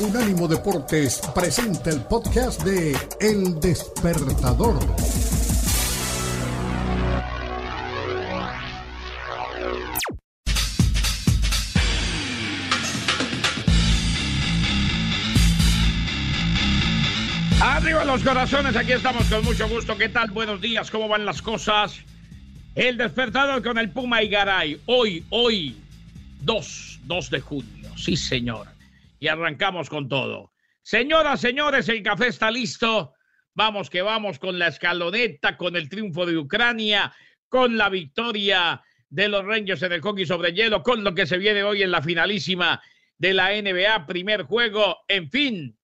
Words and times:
Unánimo 0.00 0.48
Deportes 0.48 1.20
presenta 1.34 1.90
el 1.90 2.00
podcast 2.02 2.62
de 2.62 2.96
El 3.20 3.60
Despertador. 3.60 4.78
Arriba 17.60 18.04
los 18.04 18.22
corazones, 18.22 18.74
aquí 18.76 18.92
estamos 18.92 19.24
con 19.26 19.44
mucho 19.44 19.68
gusto. 19.68 19.96
¿Qué 19.96 20.08
tal? 20.08 20.30
Buenos 20.30 20.60
días, 20.60 20.90
¿cómo 20.90 21.06
van 21.06 21.24
las 21.26 21.42
cosas? 21.42 21.96
El 22.74 22.96
despertador 22.96 23.62
con 23.62 23.78
el 23.78 23.90
Puma 23.90 24.22
y 24.22 24.28
Garay. 24.28 24.80
Hoy, 24.86 25.24
hoy, 25.30 25.76
2, 26.40 27.00
2 27.04 27.30
de 27.30 27.40
junio. 27.40 27.90
Sí, 27.96 28.16
señor. 28.16 28.71
Y 29.22 29.28
arrancamos 29.28 29.88
con 29.88 30.08
todo. 30.08 30.52
Señoras, 30.82 31.40
señores, 31.40 31.88
el 31.88 32.02
café 32.02 32.26
está 32.26 32.50
listo. 32.50 33.14
Vamos 33.54 33.88
que 33.88 34.02
vamos 34.02 34.40
con 34.40 34.58
la 34.58 34.66
escaloneta, 34.66 35.56
con 35.56 35.76
el 35.76 35.88
triunfo 35.88 36.26
de 36.26 36.36
Ucrania, 36.36 37.14
con 37.48 37.76
la 37.76 37.88
victoria 37.88 38.82
de 39.08 39.28
los 39.28 39.44
Rangers 39.44 39.80
en 39.84 39.92
el 39.92 40.00
hockey 40.00 40.26
sobre 40.26 40.52
hielo, 40.52 40.82
con 40.82 41.04
lo 41.04 41.14
que 41.14 41.28
se 41.28 41.38
viene 41.38 41.62
hoy 41.62 41.84
en 41.84 41.92
la 41.92 42.02
finalísima 42.02 42.82
de 43.16 43.32
la 43.32 43.50
NBA, 43.50 44.06
primer 44.06 44.42
juego, 44.42 45.04
en 45.06 45.30
fin, 45.30 45.78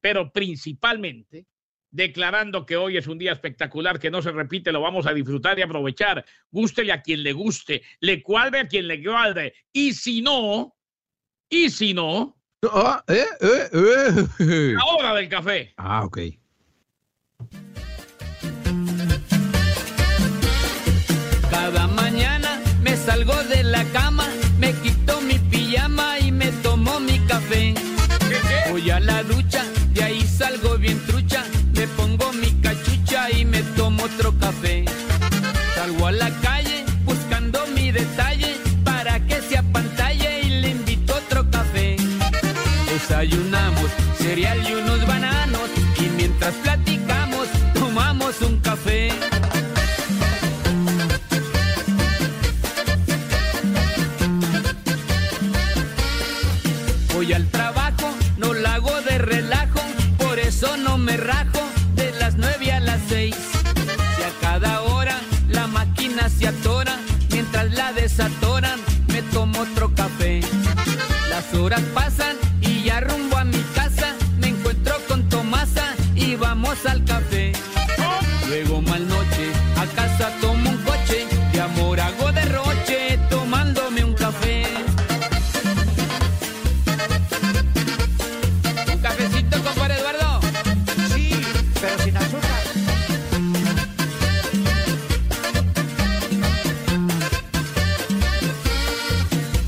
pero 0.00 0.30
principalmente 0.30 1.44
declarando 1.90 2.64
que 2.64 2.76
hoy 2.76 2.98
es 2.98 3.08
un 3.08 3.18
día 3.18 3.32
espectacular, 3.32 3.98
que 3.98 4.12
no 4.12 4.22
se 4.22 4.30
repite, 4.30 4.70
lo 4.70 4.80
vamos 4.80 5.08
a 5.08 5.12
disfrutar 5.12 5.58
y 5.58 5.62
aprovechar. 5.62 6.24
Gústele 6.52 6.92
a 6.92 7.02
quien 7.02 7.24
le 7.24 7.32
guste, 7.32 7.82
le 7.98 8.22
cuadre 8.22 8.60
a 8.60 8.68
quien 8.68 8.86
le 8.86 9.02
cuadre. 9.02 9.54
Y 9.72 9.92
si 9.92 10.22
no, 10.22 10.76
y 11.48 11.70
si 11.70 11.92
no, 11.92 12.35
Ah, 12.72 13.04
eh, 13.08 13.24
eh, 13.40 13.68
eh. 14.40 14.74
la 14.76 14.84
hora 14.84 15.14
del 15.14 15.28
café. 15.28 15.74
Ah, 15.76 16.04
ok. 16.04 16.18
Cada 21.50 21.86
mañana 21.88 22.60
me 22.82 22.96
salgo 22.96 23.34
de 23.44 23.62
la 23.64 23.84
cama, 23.92 24.26
me 24.58 24.72
quito 24.72 25.20
mi 25.20 25.38
pijama 25.38 26.18
y 26.18 26.32
me 26.32 26.50
tomo 26.62 26.98
mi 27.00 27.18
café. 27.26 27.74
Voy 28.70 28.90
a 28.90 29.00
la 29.00 29.22
ducha, 29.22 29.64
de 29.92 30.02
ahí 30.02 30.22
salgo 30.22 30.78
bien 30.78 30.98
trucha, 31.06 31.44
me 31.74 31.86
pongo 31.88 32.32
mi 32.32 32.50
cachucha 32.62 33.30
y 33.30 33.44
me 33.44 33.62
tomo 33.76 34.04
otro 34.04 34.32
café. 34.38 34.85
Horas 71.66 71.82
pasan 71.92 72.36
y 72.60 72.84
ya 72.84 73.00
rumbo 73.00 73.36
a 73.36 73.44
mi 73.44 73.60
casa, 73.74 74.14
me 74.38 74.48
encuentro 74.50 74.94
con 75.08 75.28
Tomasa 75.28 75.94
y 76.14 76.36
vamos 76.36 76.78
al 76.86 77.02
café. 77.04 77.52
Luego 78.48 78.82
mal 78.82 79.08
noche, 79.08 79.50
a 79.76 79.84
casa 79.96 80.30
tomo 80.40 80.70
un 80.70 80.76
coche, 80.84 81.26
de 81.52 81.60
amor 81.60 81.98
hago 81.98 82.30
derroche, 82.30 83.18
tomándome 83.28 84.04
un 84.04 84.14
café. 84.14 84.62
Un 88.92 88.98
cafecito, 89.00 89.60
compadre 89.64 89.94
Eduardo. 89.98 90.40
Sí, 91.12 91.30
pero 91.80 91.98
sin 92.04 92.16
azúcar. 92.16 92.62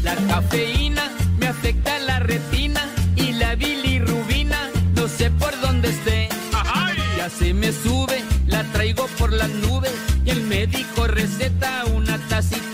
La 0.04 0.14
cafeína 0.28 0.87
Se 7.36 7.52
me 7.52 7.72
sube, 7.72 8.22
la 8.46 8.64
traigo 8.72 9.06
por 9.18 9.32
las 9.32 9.50
nubes 9.50 9.92
y 10.24 10.30
el 10.30 10.40
médico 10.42 11.06
receta 11.06 11.84
una 11.94 12.18
tacita 12.28 12.67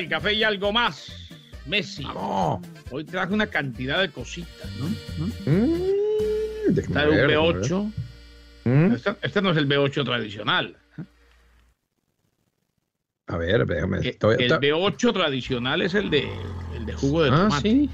del 0.00 0.08
café 0.08 0.32
y 0.34 0.42
algo 0.42 0.72
más. 0.72 1.12
Messi, 1.66 2.04
hoy 2.90 3.04
traje 3.04 3.32
una 3.34 3.46
cantidad 3.46 4.00
de 4.00 4.10
cositas, 4.10 4.68
¿no? 4.78 4.86
Mm, 5.46 6.72
déjame 6.74 7.00
Está 7.00 7.08
un 7.08 7.16
ver, 7.16 7.30
B8. 7.30 7.92
Mm, 8.64 8.92
Este, 8.94 9.16
este 9.22 9.42
no 9.42 9.50
es 9.50 9.56
el 9.58 9.68
B8 9.68 10.04
tradicional. 10.04 10.76
A 13.26 13.36
ver, 13.36 13.64
déjame. 13.66 13.98
El 13.98 14.06
estoy- 14.06 14.36
B8 14.48 15.12
tradicional 15.12 15.82
es 15.82 15.94
el 15.94 16.10
de, 16.10 16.28
el 16.74 16.86
de 16.86 16.94
jugo 16.94 17.22
de 17.22 17.30
Ah, 17.30 17.36
tomate. 17.36 17.68
sí. 17.70 17.90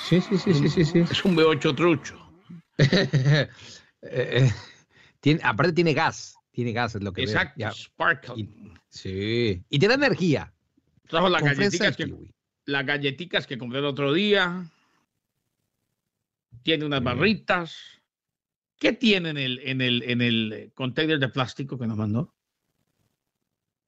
Sí, 0.00 0.20
sí, 0.22 0.38
sí, 0.38 0.54
sí, 0.54 0.68
sí, 0.68 0.84
sí. 0.84 0.98
Es 1.00 1.24
un 1.24 1.36
B8 1.36 1.74
trucho. 1.74 2.16
Eh, 4.00 4.46
eh, 4.46 4.52
tiene, 5.18 5.40
aparte 5.42 5.72
tiene 5.72 5.92
gas. 5.92 6.36
Tiene 6.52 6.72
gas, 6.72 6.94
es 6.94 7.02
lo 7.02 7.12
que 7.12 7.22
veo. 7.22 7.30
Exacto, 7.32 7.54
Ya. 7.58 7.72
Sparkle. 7.72 8.34
Y- 8.36 8.72
Sí. 8.88 9.60
Y 9.68 9.78
te 9.80 9.88
da 9.88 9.94
energía. 9.94 10.52
Trajo 11.08 11.28
las 11.28 11.42
galletitas 11.42 11.96
que, 11.96 12.14
las 12.66 12.86
galletitas 12.86 13.46
que 13.46 13.58
compré 13.58 13.78
el 13.80 13.86
otro 13.86 14.12
día. 14.12 14.70
Tiene 16.62 16.84
unas 16.84 17.02
barritas. 17.02 17.76
¿Qué 18.78 18.92
tiene 18.92 19.30
en 19.30 19.36
el, 19.38 19.58
en 19.60 19.80
el, 19.80 20.02
en 20.04 20.22
el 20.22 20.70
container 20.74 21.18
de 21.18 21.28
plástico 21.28 21.78
que 21.78 21.86
nos 21.86 21.96
mandó? 21.96 22.34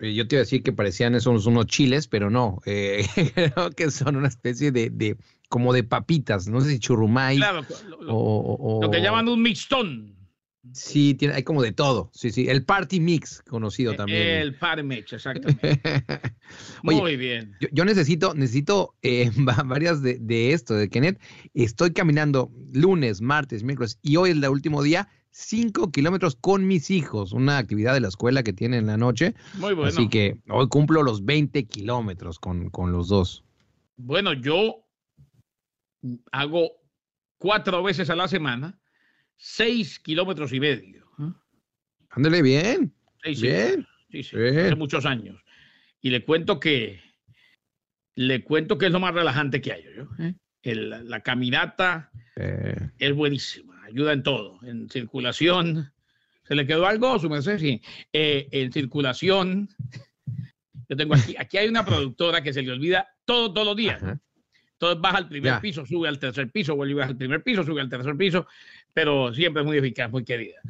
Eh, 0.00 0.14
Yo 0.14 0.26
te 0.26 0.36
iba 0.36 0.40
a 0.40 0.44
decir 0.44 0.62
que 0.62 0.72
parecían 0.72 1.14
esos 1.14 1.46
unos 1.46 1.66
chiles, 1.66 2.08
pero 2.08 2.30
no. 2.30 2.60
eh, 2.66 3.04
creo 3.34 3.70
que 3.70 3.90
son 3.90 4.16
una 4.16 4.28
especie 4.28 4.72
de, 4.72 4.90
de 4.90 5.16
como 5.48 5.72
de 5.72 5.84
papitas. 5.84 6.48
No 6.48 6.60
sé 6.60 6.70
si 6.70 6.78
churrumay 6.78 7.36
Claro, 7.36 7.66
lo, 7.86 7.98
o, 7.98 8.02
lo- 8.02 8.14
o- 8.16 8.78
o- 8.78 8.82
lo 8.82 8.90
que 8.90 9.00
llaman 9.00 9.28
un 9.28 9.42
mixtón. 9.42 10.16
Sí, 10.74 11.14
tiene, 11.14 11.34
hay 11.34 11.42
como 11.42 11.62
de 11.62 11.72
todo. 11.72 12.10
Sí, 12.12 12.30
sí. 12.30 12.48
El 12.48 12.64
party 12.66 13.00
mix, 13.00 13.42
conocido 13.48 13.94
también. 13.94 14.20
El 14.28 14.54
Parmex, 14.56 15.12
exactamente. 15.14 15.80
Oye, 16.84 17.00
Muy 17.00 17.16
bien. 17.16 17.56
Yo, 17.60 17.68
yo 17.72 17.84
necesito, 17.86 18.34
necesito 18.34 18.94
eh, 19.02 19.30
va- 19.48 19.62
varias 19.64 20.02
de, 20.02 20.18
de 20.20 20.52
esto, 20.52 20.74
de 20.74 20.90
Kenneth. 20.90 21.18
Estoy 21.54 21.92
caminando 21.92 22.52
lunes, 22.72 23.22
martes, 23.22 23.62
miércoles 23.62 23.98
y 24.02 24.16
hoy 24.16 24.30
es 24.30 24.36
el 24.36 24.46
último 24.48 24.82
día, 24.82 25.08
cinco 25.30 25.90
kilómetros 25.90 26.36
con 26.36 26.66
mis 26.66 26.90
hijos, 26.90 27.32
una 27.32 27.56
actividad 27.56 27.94
de 27.94 28.00
la 28.00 28.08
escuela 28.08 28.42
que 28.42 28.52
tienen 28.52 28.80
en 28.80 28.86
la 28.88 28.96
noche. 28.98 29.34
Muy 29.54 29.72
bueno. 29.72 29.88
Así 29.88 30.08
que 30.10 30.40
hoy 30.50 30.68
cumplo 30.68 31.02
los 31.02 31.24
20 31.24 31.64
kilómetros 31.68 32.38
con, 32.38 32.68
con 32.68 32.92
los 32.92 33.08
dos. 33.08 33.44
Bueno, 33.96 34.34
yo 34.34 34.84
hago 36.32 36.70
cuatro 37.38 37.82
veces 37.82 38.10
a 38.10 38.16
la 38.16 38.28
semana, 38.28 38.79
seis 39.42 39.98
kilómetros 39.98 40.52
y 40.52 40.60
medio. 40.60 41.06
¿eh? 41.18 41.32
Ándale 42.10 42.42
bien. 42.42 42.92
Sí, 43.24 43.34
sí, 43.34 43.42
Bien. 43.46 43.86
sí, 44.10 44.22
sí, 44.22 44.36
Bien. 44.36 44.58
hace 44.66 44.74
muchos 44.76 45.06
años. 45.06 45.42
Y 46.02 46.10
le 46.10 46.24
cuento 46.24 46.60
que 46.60 47.00
le 48.16 48.44
cuento 48.44 48.76
que 48.76 48.86
es 48.86 48.92
lo 48.92 49.00
más 49.00 49.14
relajante 49.14 49.60
que 49.60 49.72
hay, 49.72 49.84
yo. 49.96 50.08
¿eh? 50.18 50.34
El- 50.62 51.08
la 51.08 51.20
caminata 51.20 52.10
Es 52.98 53.14
buenísima, 53.14 53.82
ayuda 53.84 54.12
en 54.12 54.22
todo, 54.22 54.58
en 54.62 54.88
circulación. 54.90 55.92
¿Se 56.44 56.54
le 56.54 56.66
quedó 56.66 56.86
algo, 56.86 57.18
su 57.18 57.28
merced? 57.30 57.58
Sí. 57.58 57.80
Eh, 58.12 58.48
en 58.50 58.72
circulación. 58.72 59.68
Yo 60.88 60.96
tengo 60.96 61.14
aquí, 61.14 61.34
aquí 61.38 61.56
hay 61.58 61.68
una 61.68 61.84
productora 61.84 62.42
que 62.42 62.52
se 62.52 62.62
le 62.62 62.72
olvida 62.72 63.08
todo, 63.24 63.52
todos 63.52 63.66
los 63.68 63.76
días. 63.76 64.02
Entonces 64.02 65.00
baja 65.00 65.18
al 65.18 65.28
primer 65.28 65.60
piso, 65.60 65.84
sube 65.86 66.08
al 66.08 66.18
tercer 66.18 66.50
piso, 66.50 66.74
vuelve 66.74 67.02
al 67.02 67.16
primer 67.16 67.42
piso, 67.42 67.62
sube 67.62 67.80
al 67.82 67.88
tercer 67.90 68.16
piso, 68.16 68.46
pero 68.92 69.32
siempre 69.34 69.62
muy 69.62 69.78
eficaz, 69.78 70.10
muy 70.10 70.24
querida. 70.24 70.60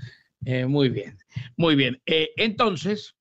Eh, 0.45 0.67
muy 0.67 0.89
bien, 0.89 1.19
muy 1.57 1.75
bien. 1.75 2.01
Eh, 2.07 2.31
entonces, 2.37 3.15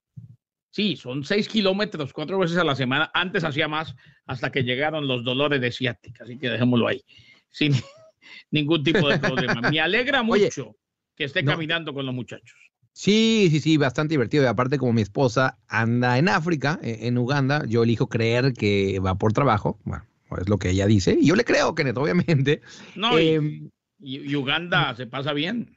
sí, 0.70 0.96
son 0.96 1.24
seis 1.24 1.48
kilómetros, 1.48 2.14
cuatro 2.14 2.40
veces 2.40 2.58
a 2.58 2.64
la 2.64 2.76
semana. 2.76 3.12
Antes 3.14 3.44
hacía 3.44 3.68
más 3.68 3.96
hasta 4.26 4.52
que 4.52 4.64
llegaron 4.64 5.08
los 5.08 5.24
dolores 5.24 5.60
de 5.60 5.72
ciática, 5.72 6.24
así 6.24 6.38
que 6.38 6.50
dejémoslo 6.50 6.88
ahí, 6.88 7.04
sin 7.50 7.74
ningún 8.52 8.84
tipo 8.84 9.10
de 9.10 9.20
problema. 9.20 9.70
Me 9.70 9.80
alegra 9.82 10.24
mucho 10.24 10.76
que 11.16 11.26
esté 11.26 11.44
caminando 11.44 11.94
con 11.94 12.06
los 12.06 12.16
muchachos. 12.16 12.58
Sí, 12.94 13.48
sí, 13.52 13.60
sí, 13.60 13.78
bastante 13.78 14.14
divertido. 14.14 14.44
Y 14.44 14.48
aparte, 14.48 14.78
como 14.78 14.94
mi 14.94 15.02
esposa 15.02 15.58
anda 15.68 16.18
en 16.18 16.28
África, 16.28 16.80
e, 16.82 17.08
en 17.08 17.18
Uganda, 17.18 17.64
yo 17.66 17.84
elijo 17.84 18.08
creer 18.08 18.54
que 18.54 19.00
va 19.00 19.16
por 19.16 19.32
trabajo. 19.32 19.80
Bueno, 19.84 20.06
es 20.38 20.50
lo 20.50 20.58
que 20.58 20.72
ella 20.72 20.86
dice. 20.86 21.18
Y 21.20 21.28
yo 21.28 21.36
le 21.36 21.46
creo, 21.46 21.76
Kenneth, 21.76 21.98
obviamente. 21.98 22.62
No, 22.96 23.12
y, 24.00 24.36
Uganda 24.36 24.96
se 24.96 25.08
pasa 25.08 25.34
bien. 25.34 25.76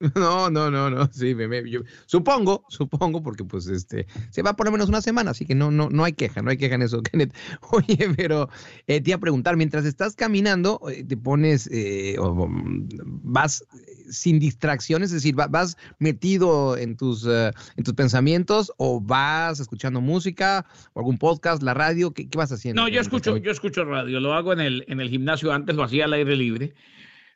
No, 0.14 0.50
no, 0.50 0.70
no, 0.70 0.90
no, 0.90 1.08
sí, 1.10 1.34
me, 1.34 1.70
yo, 1.70 1.80
supongo, 2.04 2.66
supongo, 2.68 3.22
porque 3.22 3.44
pues 3.44 3.66
este, 3.66 4.06
se 4.28 4.42
va 4.42 4.54
por 4.54 4.66
lo 4.66 4.72
menos 4.72 4.90
una 4.90 5.00
semana, 5.00 5.30
así 5.30 5.46
que 5.46 5.54
no, 5.54 5.70
no, 5.70 5.88
no 5.88 6.04
hay 6.04 6.12
queja, 6.12 6.42
no 6.42 6.50
hay 6.50 6.58
queja 6.58 6.74
en 6.74 6.82
eso, 6.82 7.02
Kenneth. 7.10 7.34
Oye, 7.70 8.10
pero 8.14 8.50
eh, 8.88 9.00
te 9.00 9.10
iba 9.10 9.16
a 9.16 9.20
preguntar, 9.20 9.56
mientras 9.56 9.86
estás 9.86 10.14
caminando, 10.14 10.82
eh, 10.90 11.02
te 11.02 11.16
pones, 11.16 11.66
eh, 11.72 12.16
o, 12.18 12.46
vas 12.48 13.64
sin 14.10 14.38
distracciones, 14.38 15.10
es 15.12 15.22
decir, 15.22 15.34
vas 15.34 15.78
metido 15.98 16.76
en 16.76 16.98
tus, 16.98 17.26
en 17.26 17.82
tus 17.82 17.94
pensamientos 17.94 18.72
o 18.76 19.00
vas 19.00 19.60
escuchando 19.60 20.02
música 20.02 20.66
o 20.92 21.00
algún 21.00 21.16
podcast, 21.16 21.62
la 21.62 21.72
radio, 21.72 22.12
¿qué, 22.12 22.28
qué 22.28 22.36
vas 22.36 22.52
haciendo? 22.52 22.82
No, 22.82 22.88
yo 22.88 23.00
escucho, 23.00 23.38
yo 23.38 23.50
escucho 23.50 23.82
radio, 23.86 24.20
lo 24.20 24.34
hago 24.34 24.52
en 24.52 24.60
el, 24.60 24.84
en 24.88 25.00
el 25.00 25.08
gimnasio, 25.08 25.52
antes 25.52 25.74
lo 25.74 25.84
hacía 25.84 26.04
al 26.04 26.12
aire 26.12 26.36
libre 26.36 26.74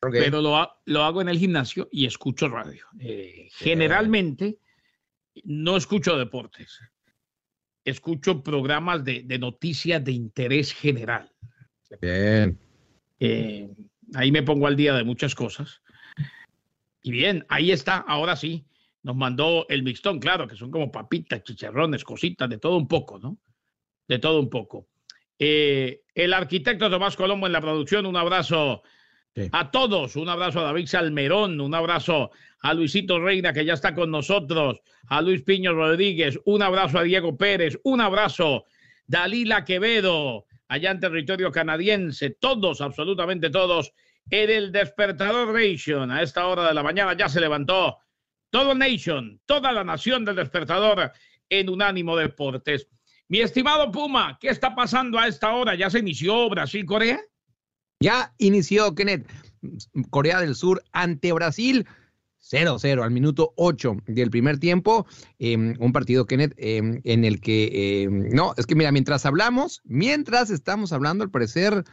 pero 0.00 0.40
lo, 0.40 0.70
lo, 0.86 1.02
hago 1.02 1.20
en 1.20 1.28
el 1.28 1.38
gimnasio 1.38 1.88
y 1.92 2.06
escucho 2.06 2.48
radio. 2.48 2.86
Eh, 2.98 3.48
generalmente 3.52 4.58
no 5.44 5.76
escucho 5.76 6.16
deportes. 6.16 6.80
Escucho 7.84 8.42
programas 8.42 9.04
de, 9.04 9.22
de 9.22 9.38
noticias 9.38 10.02
de 10.02 10.12
interés 10.12 10.72
general. 10.72 11.30
Bien. 12.00 12.58
Eh, 13.18 13.68
ahí 14.14 14.32
me 14.32 14.42
pongo 14.42 14.66
al 14.66 14.76
día 14.76 14.94
de 14.94 15.04
muchas 15.04 15.34
cosas. 15.34 15.82
Y 17.02 17.10
bien, 17.10 17.44
ahí 17.48 17.70
está, 17.70 17.98
ahora 17.98 18.36
sí. 18.36 18.64
Nos 19.02 19.16
mandó 19.16 19.66
el 19.68 19.82
mixtón, 19.82 20.18
claro, 20.18 20.46
que 20.46 20.56
son 20.56 20.70
como 20.70 20.92
papitas, 20.92 21.42
chicharrones, 21.42 22.04
cositas, 22.04 22.48
de 22.48 22.58
todo 22.58 22.76
un 22.76 22.86
poco, 22.86 23.18
¿no? 23.18 23.38
De 24.06 24.18
todo 24.18 24.40
un 24.40 24.50
poco. 24.50 24.88
Eh, 25.38 26.02
el 26.14 26.34
arquitecto 26.34 26.90
Tomás 26.90 27.16
Colombo 27.16 27.46
en 27.46 27.54
la 27.54 27.62
producción, 27.62 28.04
un 28.04 28.16
abrazo 28.16 28.82
a 29.52 29.70
todos, 29.70 30.16
un 30.16 30.28
abrazo 30.28 30.60
a 30.60 30.64
David 30.64 30.86
Salmerón, 30.86 31.60
un 31.60 31.74
abrazo 31.74 32.30
a 32.62 32.74
Luisito 32.74 33.20
Reina, 33.20 33.52
que 33.52 33.64
ya 33.64 33.74
está 33.74 33.94
con 33.94 34.10
nosotros, 34.10 34.80
a 35.08 35.22
Luis 35.22 35.42
Piño 35.42 35.72
Rodríguez, 35.72 36.38
un 36.44 36.62
abrazo 36.62 36.98
a 36.98 37.02
Diego 37.02 37.36
Pérez, 37.36 37.78
un 37.84 38.00
abrazo 38.00 38.64
Dalila 39.06 39.64
Quevedo, 39.64 40.46
allá 40.68 40.90
en 40.90 41.00
territorio 41.00 41.50
canadiense, 41.50 42.30
todos, 42.30 42.80
absolutamente 42.80 43.50
todos, 43.50 43.92
en 44.30 44.50
el 44.50 44.72
despertador 44.72 45.52
Nation. 45.54 46.10
A 46.10 46.22
esta 46.22 46.46
hora 46.46 46.68
de 46.68 46.74
la 46.74 46.82
mañana 46.82 47.16
ya 47.16 47.28
se 47.28 47.40
levantó 47.40 47.98
todo 48.50 48.74
Nation, 48.74 49.40
toda 49.46 49.72
la 49.72 49.84
nación 49.84 50.24
del 50.24 50.36
despertador 50.36 51.12
en 51.48 51.68
Unánimo 51.68 52.16
Deportes. 52.16 52.88
Mi 53.28 53.40
estimado 53.40 53.90
Puma, 53.92 54.38
¿qué 54.40 54.48
está 54.48 54.74
pasando 54.74 55.18
a 55.18 55.28
esta 55.28 55.54
hora? 55.54 55.76
¿Ya 55.76 55.88
se 55.88 56.00
inició 56.00 56.48
Brasil-Corea? 56.48 57.20
Ya 58.02 58.32
inició, 58.38 58.94
Kenneth, 58.94 59.28
Corea 60.08 60.40
del 60.40 60.54
Sur 60.54 60.82
ante 60.92 61.32
Brasil. 61.34 61.86
0-0 62.40 63.02
al 63.02 63.10
minuto 63.10 63.52
8 63.56 63.98
del 64.06 64.30
primer 64.30 64.58
tiempo. 64.58 65.06
Em, 65.38 65.74
un 65.78 65.92
partido, 65.92 66.24
Kenneth, 66.24 66.54
em, 66.56 67.02
en 67.04 67.26
el 67.26 67.42
que, 67.42 68.02
em, 68.02 68.30
no, 68.30 68.54
es 68.56 68.64
que 68.64 68.74
mira, 68.74 68.90
mientras 68.90 69.26
hablamos, 69.26 69.82
mientras 69.84 70.48
estamos 70.48 70.94
hablando, 70.94 71.22
al 71.22 71.30
parecer 71.30 71.84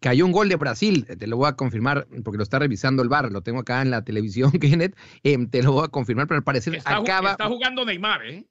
cayó 0.00 0.24
un 0.24 0.32
gol 0.32 0.48
de 0.48 0.56
Brasil. 0.56 1.04
Te 1.04 1.26
lo 1.26 1.36
voy 1.36 1.48
a 1.48 1.52
confirmar 1.56 2.08
porque 2.24 2.38
lo 2.38 2.42
está 2.42 2.58
revisando 2.58 3.02
el 3.02 3.10
bar. 3.10 3.30
Lo 3.30 3.42
tengo 3.42 3.60
acá 3.60 3.82
en 3.82 3.90
la 3.90 4.02
televisión, 4.04 4.50
Kenneth. 4.60 4.96
te 5.22 5.62
lo 5.62 5.72
voy 5.72 5.84
a 5.84 5.88
confirmar, 5.88 6.26
pero 6.26 6.38
al 6.38 6.44
parecer 6.44 6.80
acaba. 6.86 7.32
Está 7.32 7.48
jugando 7.48 7.84
Neymar, 7.84 8.24
¿eh? 8.24 8.46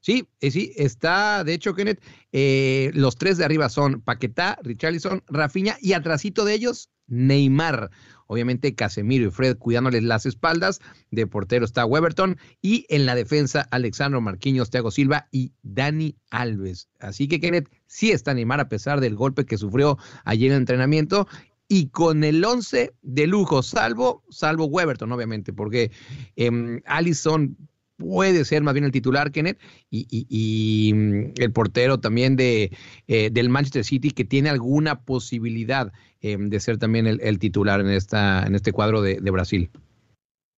Sí, 0.00 0.28
eh, 0.40 0.50
sí, 0.50 0.72
está, 0.76 1.44
de 1.44 1.54
hecho, 1.54 1.74
Kenneth, 1.74 2.02
eh, 2.32 2.90
los 2.94 3.16
tres 3.16 3.38
de 3.38 3.44
arriba 3.44 3.68
son 3.68 4.00
Paquetá, 4.00 4.58
Richarlison, 4.62 5.22
Rafinha 5.28 5.76
y 5.80 5.92
atrasito 5.92 6.44
de 6.44 6.54
ellos, 6.54 6.90
Neymar. 7.06 7.90
Obviamente 8.28 8.74
Casemiro 8.74 9.28
y 9.28 9.30
Fred 9.30 9.56
cuidándoles 9.56 10.02
las 10.02 10.26
espaldas. 10.26 10.80
De 11.10 11.26
portero 11.26 11.64
está 11.64 11.86
Weberton. 11.86 12.36
Y 12.60 12.86
en 12.88 13.06
la 13.06 13.14
defensa, 13.14 13.68
Alexandro 13.70 14.20
Marquinhos, 14.20 14.70
Thiago 14.70 14.90
Silva 14.90 15.28
y 15.30 15.52
Dani 15.62 16.16
Alves. 16.30 16.88
Así 16.98 17.28
que 17.28 17.40
Kenneth 17.40 17.68
sí 17.86 18.10
está 18.10 18.34
Neymar 18.34 18.60
a 18.60 18.68
pesar 18.68 19.00
del 19.00 19.14
golpe 19.14 19.46
que 19.46 19.58
sufrió 19.58 19.98
ayer 20.24 20.48
en 20.48 20.54
el 20.54 20.62
entrenamiento. 20.62 21.28
Y 21.68 21.88
con 21.88 22.22
el 22.22 22.44
11 22.44 22.94
de 23.02 23.26
lujo, 23.26 23.62
salvo, 23.62 24.22
salvo 24.30 24.66
Weberton, 24.66 25.10
obviamente, 25.10 25.52
porque 25.52 25.90
eh, 26.36 26.80
Allison 26.86 27.56
puede 27.96 28.44
ser 28.44 28.62
más 28.62 28.74
bien 28.74 28.84
el 28.84 28.92
titular, 28.92 29.32
Kenneth, 29.32 29.58
y, 29.90 30.92
mm, 30.94 31.40
el 31.40 31.52
portero 31.52 31.98
también 31.98 32.36
de, 32.36 32.70
eh, 33.08 33.30
del 33.30 33.48
Manchester 33.48 33.84
City, 33.84 34.10
que 34.10 34.24
tiene 34.24 34.48
alguna 34.48 35.02
posibilidad 35.02 35.92
em, 36.20 36.48
de 36.48 36.60
ser 36.60 36.78
también 36.78 37.06
el, 37.06 37.38
titular 37.38 37.80
en, 37.80 37.90
esta, 37.90 38.44
en 38.46 38.54
este 38.54 38.72
cuadro 38.72 39.02
de, 39.02 39.30
Brasil. 39.30 39.70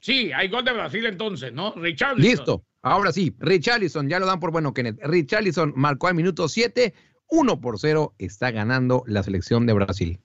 Sí, 0.01 0.31
hay 0.33 0.49
gol 0.49 0.65
de 0.65 0.73
Brasil 0.73 1.05
entonces, 1.07 1.53
¿no? 1.53 1.75
Richarlison. 1.75 2.31
Listo, 2.31 2.65
ahora 2.83 3.13
sí, 3.13 3.35
Richarlison, 3.39 4.09
ya 4.09 4.21
lo 4.21 4.27
dan 4.27 4.41
por 4.41 4.53
bueno, 4.53 4.73
Kenneth. 4.73 4.99
Richarlison 5.03 5.73
marcó 5.77 6.07
al 6.07 6.15
minuto 6.15 6.49
7, 6.49 6.95
1 7.31 7.61
por 7.61 7.79
0, 7.79 8.15
está 8.19 8.51
ganando 8.51 9.03
la 9.07 9.23
selección 9.23 9.67
de 9.67 9.73
Brasil. 9.73 10.21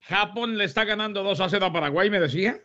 Japón 0.00 0.56
le 0.58 0.64
está 0.64 0.84
ganando 0.84 1.22
2 1.22 1.40
a 1.40 1.48
0 1.48 1.66
a 1.66 1.72
Paraguay, 1.72 2.10
me 2.10 2.20
decía. 2.20 2.60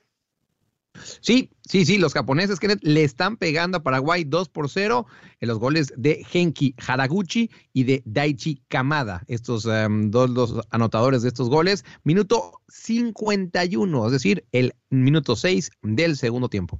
Sí, 1.21 1.49
sí, 1.67 1.85
sí, 1.85 1.97
los 1.97 2.13
japoneses 2.13 2.59
Kenneth, 2.59 2.83
le 2.83 3.03
están 3.03 3.37
pegando 3.37 3.77
a 3.77 3.83
Paraguay 3.83 4.23
2 4.23 4.49
por 4.49 4.69
0 4.69 5.05
en 5.39 5.47
los 5.47 5.57
goles 5.57 5.93
de 5.97 6.23
Genki 6.25 6.75
Haraguchi 6.85 7.49
y 7.73 7.83
de 7.83 8.01
Daichi 8.05 8.61
Kamada, 8.67 9.23
estos 9.27 9.65
em, 9.65 10.11
dos, 10.11 10.33
dos, 10.33 10.67
anotadores 10.69 11.21
de 11.21 11.29
estos 11.29 11.49
goles. 11.49 11.85
Minuto 12.03 12.61
51, 12.67 14.05
es 14.05 14.11
decir, 14.11 14.45
el 14.51 14.73
minuto 14.89 15.35
6 15.35 15.71
del 15.81 16.17
segundo 16.17 16.49
tiempo. 16.49 16.79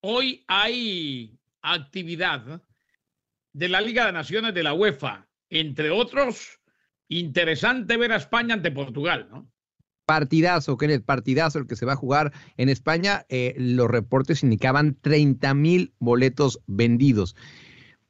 Hoy 0.00 0.44
hay 0.46 1.38
actividad 1.62 2.62
de 3.52 3.68
la 3.68 3.80
Liga 3.80 4.06
de 4.06 4.12
Naciones 4.12 4.54
de 4.54 4.62
la 4.62 4.74
UEFA, 4.74 5.26
entre 5.50 5.90
otros, 5.90 6.60
interesante 7.08 7.96
ver 7.96 8.12
a 8.12 8.16
España 8.16 8.54
ante 8.54 8.70
Portugal, 8.70 9.28
¿no? 9.30 9.50
Partidazo, 10.08 10.78
el 10.80 11.02
partidazo 11.02 11.58
el 11.58 11.66
que 11.66 11.76
se 11.76 11.84
va 11.84 11.92
a 11.92 11.96
jugar 11.96 12.32
en 12.56 12.70
España. 12.70 13.26
Eh, 13.28 13.54
los 13.58 13.90
reportes 13.90 14.42
indicaban 14.42 14.96
30 15.02 15.52
mil 15.52 15.92
boletos 15.98 16.60
vendidos. 16.66 17.36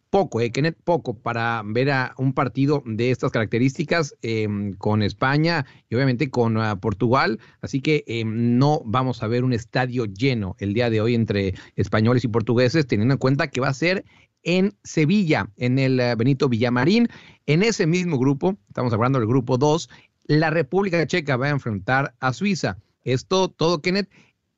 Poco, 0.09 0.41
eh, 0.41 0.53
Kenneth, 0.53 0.79
poco 0.85 1.19
para 1.19 1.61
ver 1.67 1.91
a 1.91 2.15
un 2.17 2.35
partido 2.35 2.85
de 2.87 3.11
estas 3.11 3.33
características 3.33 4.15
em, 4.23 4.75
con 4.75 5.03
España 5.03 5.67
y 5.91 5.97
obviamente 5.97 6.31
con 6.31 6.57
ah, 6.57 6.77
Portugal. 6.77 7.41
Así 7.63 7.81
que 7.81 8.05
em, 8.07 8.59
no 8.59 8.81
vamos 8.85 9.25
a 9.25 9.27
ver 9.27 9.43
un 9.43 9.53
estadio 9.53 10.05
lleno 10.05 10.55
el 10.61 10.75
día 10.75 10.91
de 10.91 11.01
hoy 11.01 11.17
entre 11.17 11.55
españoles 11.75 12.23
y 12.23 12.29
portugueses, 12.29 12.87
teniendo 12.87 13.15
en 13.15 13.19
cuenta 13.19 13.49
que 13.49 13.61
va 13.61 13.71
a 13.71 13.75
ser 13.75 14.05
en 14.45 14.73
Sevilla, 14.85 15.51
en 15.57 15.81
el 15.81 15.99
ah, 15.99 16.15
Benito 16.15 16.49
Villamarín. 16.49 17.09
En 17.47 17.63
ese 17.63 17.87
mismo 17.87 18.19
grupo, 18.19 18.57
estamos 18.69 18.93
hablando 18.93 19.19
del 19.19 19.27
grupo 19.27 19.59
2, 19.59 19.91
la 20.29 20.51
República 20.51 21.05
Checa 21.07 21.37
va 21.37 21.47
a 21.47 21.51
enfrentar 21.51 22.15
a 22.21 22.33
Suiza. 22.33 22.79
Esto 23.03 23.49
todo, 23.49 23.81
Kenneth, 23.81 24.11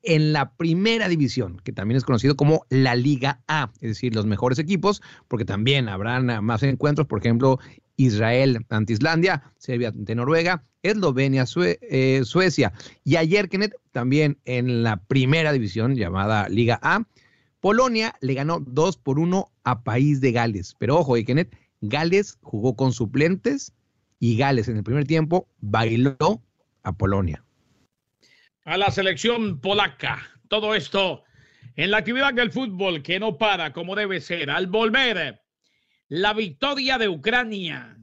en 0.03 0.33
la 0.33 0.53
primera 0.55 1.07
división, 1.07 1.61
que 1.63 1.71
también 1.71 1.97
es 1.97 2.03
conocido 2.03 2.35
como 2.35 2.65
la 2.69 2.95
Liga 2.95 3.41
A, 3.47 3.71
es 3.81 3.89
decir, 3.89 4.13
los 4.13 4.25
mejores 4.25 4.59
equipos, 4.59 5.01
porque 5.27 5.45
también 5.45 5.87
habrán 5.87 6.43
más 6.43 6.61
encuentros, 6.63 7.07
por 7.07 7.19
ejemplo, 7.19 7.59
Israel 7.95 8.65
ante 8.69 8.93
Islandia, 8.93 9.43
Serbia 9.57 9.89
ante 9.89 10.13
Noruega, 10.13 10.65
Eslovenia, 10.83 11.45
eh, 11.55 12.21
Suecia. 12.25 12.73
Y 13.03 13.15
ayer, 13.15 13.47
Kenneth, 13.47 13.75
también 13.91 14.39
en 14.45 14.83
la 14.83 14.97
primera 14.97 15.53
división 15.53 15.95
llamada 15.95 16.49
Liga 16.49 16.79
A, 16.81 17.07
Polonia 17.61 18.15
le 18.21 18.33
ganó 18.33 18.59
2 18.59 18.97
por 18.97 19.19
1 19.19 19.51
a 19.63 19.83
País 19.83 20.19
de 20.19 20.31
Gales. 20.31 20.75
Pero 20.79 20.97
ojo, 20.97 21.13
Kenneth, 21.25 21.55
Gales 21.81 22.39
jugó 22.41 22.75
con 22.75 22.91
suplentes 22.91 23.73
y 24.21 24.37
Gales 24.37 24.69
en 24.69 24.77
el 24.77 24.83
primer 24.83 25.05
tiempo 25.05 25.49
bailó 25.59 26.15
a 26.83 26.93
Polonia. 26.93 27.43
a 28.63 28.77
la 28.77 28.91
selección 28.91 29.59
polaca. 29.59 30.21
Todo 30.47 30.75
esto 30.75 31.23
en 31.75 31.89
la 31.89 31.97
actividad 31.97 32.33
del 32.33 32.51
fútbol 32.51 33.01
que 33.01 33.19
no 33.19 33.37
para 33.37 33.73
como 33.73 33.95
debe 33.95 34.21
ser. 34.21 34.51
Al 34.51 34.67
volver, 34.67 35.41
la 36.07 36.33
victoria 36.33 36.99
de 36.99 37.09
Ucrania. 37.09 37.97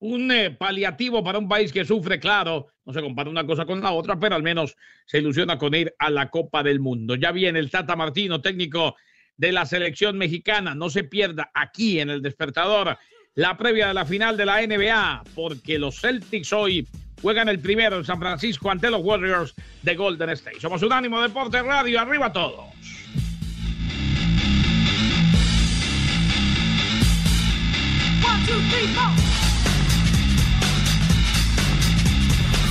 Un 0.00 0.30
eh, 0.30 0.50
paliativo 0.50 1.24
para 1.24 1.38
un 1.38 1.48
país 1.48 1.72
que 1.72 1.86
sufre, 1.86 2.20
claro, 2.20 2.66
no 2.84 2.92
se 2.92 3.00
compara 3.00 3.30
una 3.30 3.46
cosa 3.46 3.64
con 3.64 3.80
la 3.80 3.92
otra, 3.92 4.18
pero 4.18 4.34
al 4.34 4.42
menos 4.42 4.76
se 5.06 5.18
ilusiona 5.18 5.56
con 5.56 5.74
ir 5.74 5.94
a 5.98 6.10
la 6.10 6.28
Copa 6.28 6.62
del 6.62 6.78
Mundo. 6.78 7.14
Ya 7.14 7.32
viene 7.32 7.58
el 7.58 7.70
Tata 7.70 7.96
Martino, 7.96 8.42
técnico 8.42 8.96
de 9.38 9.52
la 9.52 9.64
selección 9.64 10.18
mexicana. 10.18 10.74
No 10.74 10.90
se 10.90 11.04
pierda 11.04 11.50
aquí 11.54 12.00
en 12.00 12.10
el 12.10 12.20
despertador 12.20 12.98
la 13.34 13.56
previa 13.56 13.88
de 13.88 13.94
la 13.94 14.04
final 14.04 14.36
de 14.36 14.46
la 14.46 14.64
NBA, 14.64 15.24
porque 15.34 15.78
los 15.78 16.00
Celtics 16.00 16.52
hoy 16.52 16.86
juegan 17.20 17.48
el 17.48 17.58
primero 17.58 17.96
en 17.96 18.04
San 18.04 18.18
Francisco 18.18 18.70
ante 18.70 18.90
los 18.90 19.02
Warriors 19.02 19.54
de 19.82 19.94
Golden 19.96 20.30
State. 20.30 20.60
Somos 20.60 20.82
Unánimo 20.82 21.20
Deporte 21.20 21.62
Radio, 21.62 22.00
arriba 22.00 22.32
todos. 22.32 22.66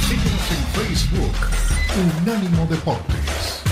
Síguenos 0.07 0.51
en 0.51 0.67
Facebook, 0.73 1.35
Unánimo 2.21 2.65
Deportes. 2.67 3.63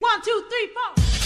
One, 0.00 0.20
two, 0.24 0.42
three, 0.48 1.21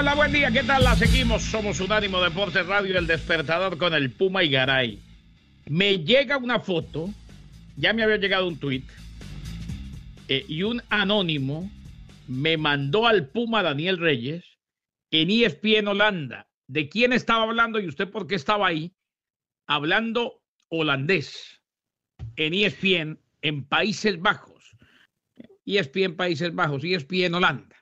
Hola, 0.00 0.14
buen 0.14 0.32
día, 0.32 0.50
¿qué 0.50 0.62
tal? 0.62 0.82
La 0.82 0.96
seguimos. 0.96 1.42
Somos 1.42 1.78
Unánimo 1.78 2.22
Deportes 2.22 2.64
Radio, 2.64 2.98
el 2.98 3.06
despertador 3.06 3.76
con 3.76 3.92
el 3.92 4.10
Puma 4.10 4.42
y 4.42 4.48
Garay. 4.48 4.98
Me 5.66 5.98
llega 5.98 6.38
una 6.38 6.58
foto, 6.58 7.10
ya 7.76 7.92
me 7.92 8.02
había 8.02 8.16
llegado 8.16 8.48
un 8.48 8.58
tweet, 8.58 8.84
eh, 10.28 10.46
y 10.48 10.62
un 10.62 10.82
anónimo 10.88 11.70
me 12.28 12.56
mandó 12.56 13.06
al 13.06 13.28
Puma 13.28 13.62
Daniel 13.62 13.98
Reyes 13.98 14.42
en 15.10 15.30
ESPN 15.30 15.88
Holanda. 15.88 16.48
¿De 16.66 16.88
quién 16.88 17.12
estaba 17.12 17.42
hablando 17.42 17.78
y 17.78 17.86
usted 17.86 18.08
por 18.08 18.26
qué 18.26 18.36
estaba 18.36 18.68
ahí? 18.68 18.94
Hablando 19.66 20.40
holandés 20.70 21.60
en 22.36 22.54
ESPN 22.54 23.18
en 23.42 23.64
Países 23.64 24.18
Bajos. 24.18 24.64
ESPN 25.66 26.16
Países 26.16 26.54
Bajos, 26.54 26.84
ESPN 26.84 27.34
Holanda. 27.34 27.79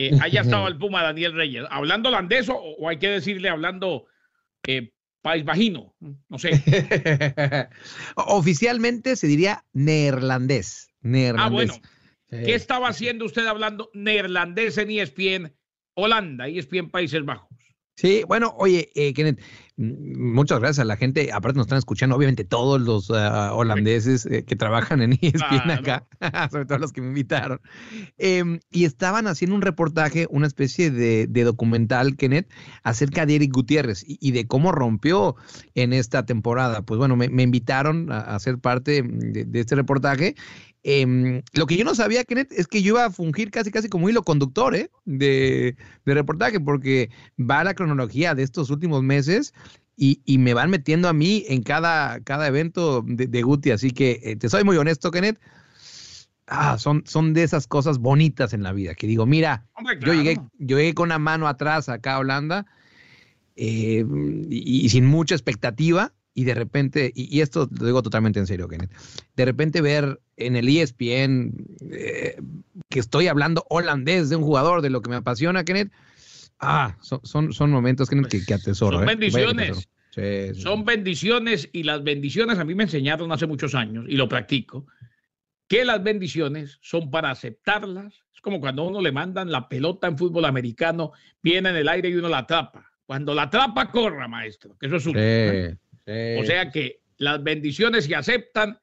Eh, 0.00 0.12
allá 0.22 0.40
estaba 0.40 0.66
el 0.66 0.78
Puma 0.78 1.02
Daniel 1.02 1.34
Reyes. 1.34 1.64
¿Hablando 1.70 2.08
holandés 2.08 2.48
o, 2.48 2.56
o 2.56 2.88
hay 2.88 2.98
que 2.98 3.08
decirle 3.08 3.50
hablando 3.50 4.06
eh, 4.66 4.92
país 5.20 5.44
bajino? 5.44 5.94
No 6.00 6.38
sé. 6.38 6.52
Oficialmente 8.16 9.14
se 9.16 9.26
diría 9.26 9.64
neerlandés. 9.74 10.88
Neerlandés. 11.02 11.46
Ah, 11.46 11.50
bueno. 11.50 11.74
Sí. 11.74 12.44
¿Qué 12.46 12.54
estaba 12.54 12.88
haciendo 12.88 13.26
usted 13.26 13.46
hablando 13.46 13.90
neerlandés 13.92 14.78
en 14.78 14.90
ESPN 14.90 15.52
Holanda, 15.94 16.48
ESPN 16.48 16.88
Países 16.88 17.24
Bajos? 17.24 17.48
Sí, 18.00 18.24
bueno, 18.26 18.54
oye, 18.56 18.90
eh, 18.94 19.12
Kenneth, 19.12 19.40
mm, 19.76 20.32
muchas 20.32 20.58
gracias 20.58 20.78
a 20.78 20.86
la 20.86 20.96
gente. 20.96 21.32
Aparte 21.34 21.58
nos 21.58 21.66
están 21.66 21.76
escuchando, 21.76 22.16
obviamente, 22.16 22.44
todos 22.44 22.80
los 22.80 23.10
ah, 23.10 23.52
holandeses 23.52 24.24
eh, 24.24 24.42
que 24.42 24.56
trabajan 24.56 25.02
en 25.02 25.12
ESPN 25.20 25.70
acá, 25.70 26.06
sobre 26.50 26.64
todo 26.64 26.78
los 26.78 26.92
que 26.92 27.02
me 27.02 27.08
invitaron. 27.08 27.60
Em, 28.16 28.60
y 28.70 28.86
estaban 28.86 29.26
haciendo 29.26 29.54
un 29.54 29.60
reportaje, 29.60 30.26
una 30.30 30.46
especie 30.46 30.90
de, 30.90 31.26
de 31.26 31.44
documental, 31.44 32.16
Kenneth, 32.16 32.50
acerca 32.84 33.26
de 33.26 33.34
Eric 33.34 33.52
Gutiérrez 33.52 34.02
y, 34.02 34.16
y 34.18 34.32
de 34.32 34.46
cómo 34.46 34.72
rompió 34.72 35.36
en 35.74 35.92
esta 35.92 36.24
temporada. 36.24 36.80
Pues 36.80 36.96
bueno, 36.96 37.16
me, 37.16 37.28
me 37.28 37.42
invitaron 37.42 38.10
a, 38.10 38.20
a 38.20 38.38
ser 38.38 38.58
parte 38.58 39.02
de, 39.02 39.44
de 39.44 39.60
este 39.60 39.74
reportaje. 39.74 40.36
Em, 40.82 41.42
lo 41.52 41.66
que 41.66 41.76
yo 41.76 41.84
no 41.84 41.94
sabía, 41.94 42.24
Kenneth, 42.24 42.52
es 42.52 42.66
que 42.66 42.82
yo 42.82 42.94
iba 42.94 43.04
a 43.04 43.10
fungir 43.10 43.50
casi, 43.50 43.70
casi 43.70 43.88
como 43.88 44.08
hilo 44.08 44.22
conductor 44.22 44.74
¿eh? 44.74 44.90
de, 45.04 45.76
de 46.06 46.14
reportaje, 46.14 46.58
porque 46.58 47.10
va 47.38 47.64
la 47.64 47.74
cronología 47.74 48.34
de 48.34 48.42
estos 48.42 48.70
últimos 48.70 49.02
meses 49.02 49.52
y, 49.96 50.22
y 50.24 50.38
me 50.38 50.54
van 50.54 50.70
metiendo 50.70 51.08
a 51.08 51.12
mí 51.12 51.44
en 51.48 51.62
cada, 51.62 52.20
cada 52.20 52.46
evento 52.46 53.04
de, 53.06 53.26
de 53.26 53.42
Guti. 53.42 53.70
Así 53.72 53.90
que 53.90 54.20
eh, 54.22 54.36
te 54.36 54.48
soy 54.48 54.64
muy 54.64 54.78
honesto, 54.78 55.10
Kenneth. 55.10 55.38
Ah, 56.46 56.78
son, 56.78 57.04
son 57.06 57.34
de 57.34 57.42
esas 57.42 57.66
cosas 57.66 57.98
bonitas 57.98 58.54
en 58.54 58.62
la 58.62 58.72
vida 58.72 58.94
que 58.94 59.06
digo, 59.06 59.26
mira, 59.26 59.66
Hombre, 59.74 59.98
yo, 60.00 60.14
llegué, 60.14 60.34
claro. 60.34 60.50
yo 60.58 60.78
llegué 60.78 60.94
con 60.94 61.08
una 61.08 61.18
mano 61.18 61.46
atrás 61.46 61.88
acá 61.88 62.14
a 62.14 62.18
Holanda 62.20 62.66
eh, 63.54 64.04
y, 64.48 64.84
y 64.84 64.88
sin 64.88 65.04
mucha 65.06 65.34
expectativa. 65.34 66.12
Y 66.34 66.44
de 66.44 66.54
repente, 66.54 67.12
y, 67.14 67.36
y 67.36 67.40
esto 67.40 67.68
lo 67.78 67.86
digo 67.86 68.02
totalmente 68.02 68.38
en 68.38 68.46
serio, 68.46 68.68
Kenneth, 68.68 68.92
de 69.36 69.44
repente 69.44 69.80
ver 69.80 70.20
en 70.36 70.56
el 70.56 70.68
ESPN 70.68 71.52
eh, 71.90 72.36
que 72.88 73.00
estoy 73.00 73.26
hablando 73.26 73.64
holandés 73.68 74.28
de 74.30 74.36
un 74.36 74.42
jugador 74.42 74.82
de 74.82 74.90
lo 74.90 75.02
que 75.02 75.10
me 75.10 75.16
apasiona, 75.16 75.64
Kenneth, 75.64 75.92
ah, 76.60 76.96
son, 77.00 77.20
son, 77.24 77.52
son 77.52 77.70
momentos 77.70 78.08
Kenneth, 78.08 78.28
que, 78.28 78.44
que 78.44 78.54
atesoro. 78.54 78.98
Son 78.98 79.08
¿eh? 79.08 79.14
Bendiciones. 79.14 79.88
sí. 80.10 80.54
Son 80.54 80.84
bendiciones 80.84 81.68
y 81.72 81.82
las 81.82 82.02
bendiciones 82.02 82.58
a 82.58 82.64
mí 82.64 82.74
me 82.74 82.84
enseñaron 82.84 83.30
hace 83.32 83.46
muchos 83.46 83.74
años 83.74 84.04
y 84.08 84.16
lo 84.16 84.28
practico, 84.28 84.86
que 85.68 85.84
las 85.84 86.02
bendiciones 86.02 86.78
son 86.80 87.10
para 87.10 87.30
aceptarlas. 87.30 88.14
Es 88.34 88.40
como 88.40 88.60
cuando 88.60 88.82
a 88.82 88.86
uno 88.86 89.00
le 89.00 89.12
mandan 89.12 89.50
la 89.50 89.68
pelota 89.68 90.08
en 90.08 90.16
fútbol 90.16 90.44
americano, 90.44 91.12
viene 91.42 91.70
en 91.70 91.76
el 91.76 91.88
aire 91.88 92.08
y 92.08 92.14
uno 92.14 92.28
la 92.28 92.38
atrapa. 92.38 92.90
Cuando 93.04 93.34
la 93.34 93.42
atrapa, 93.42 93.90
corra, 93.90 94.28
maestro, 94.28 94.76
que 94.78 94.86
eso 94.86 94.96
es 94.96 95.06
un... 95.06 95.14
Sí, 95.14 95.78
sí. 96.06 96.36
O 96.38 96.44
sea 96.44 96.70
que 96.70 97.00
las 97.18 97.42
bendiciones 97.42 98.04
se 98.06 98.14
aceptan, 98.14 98.78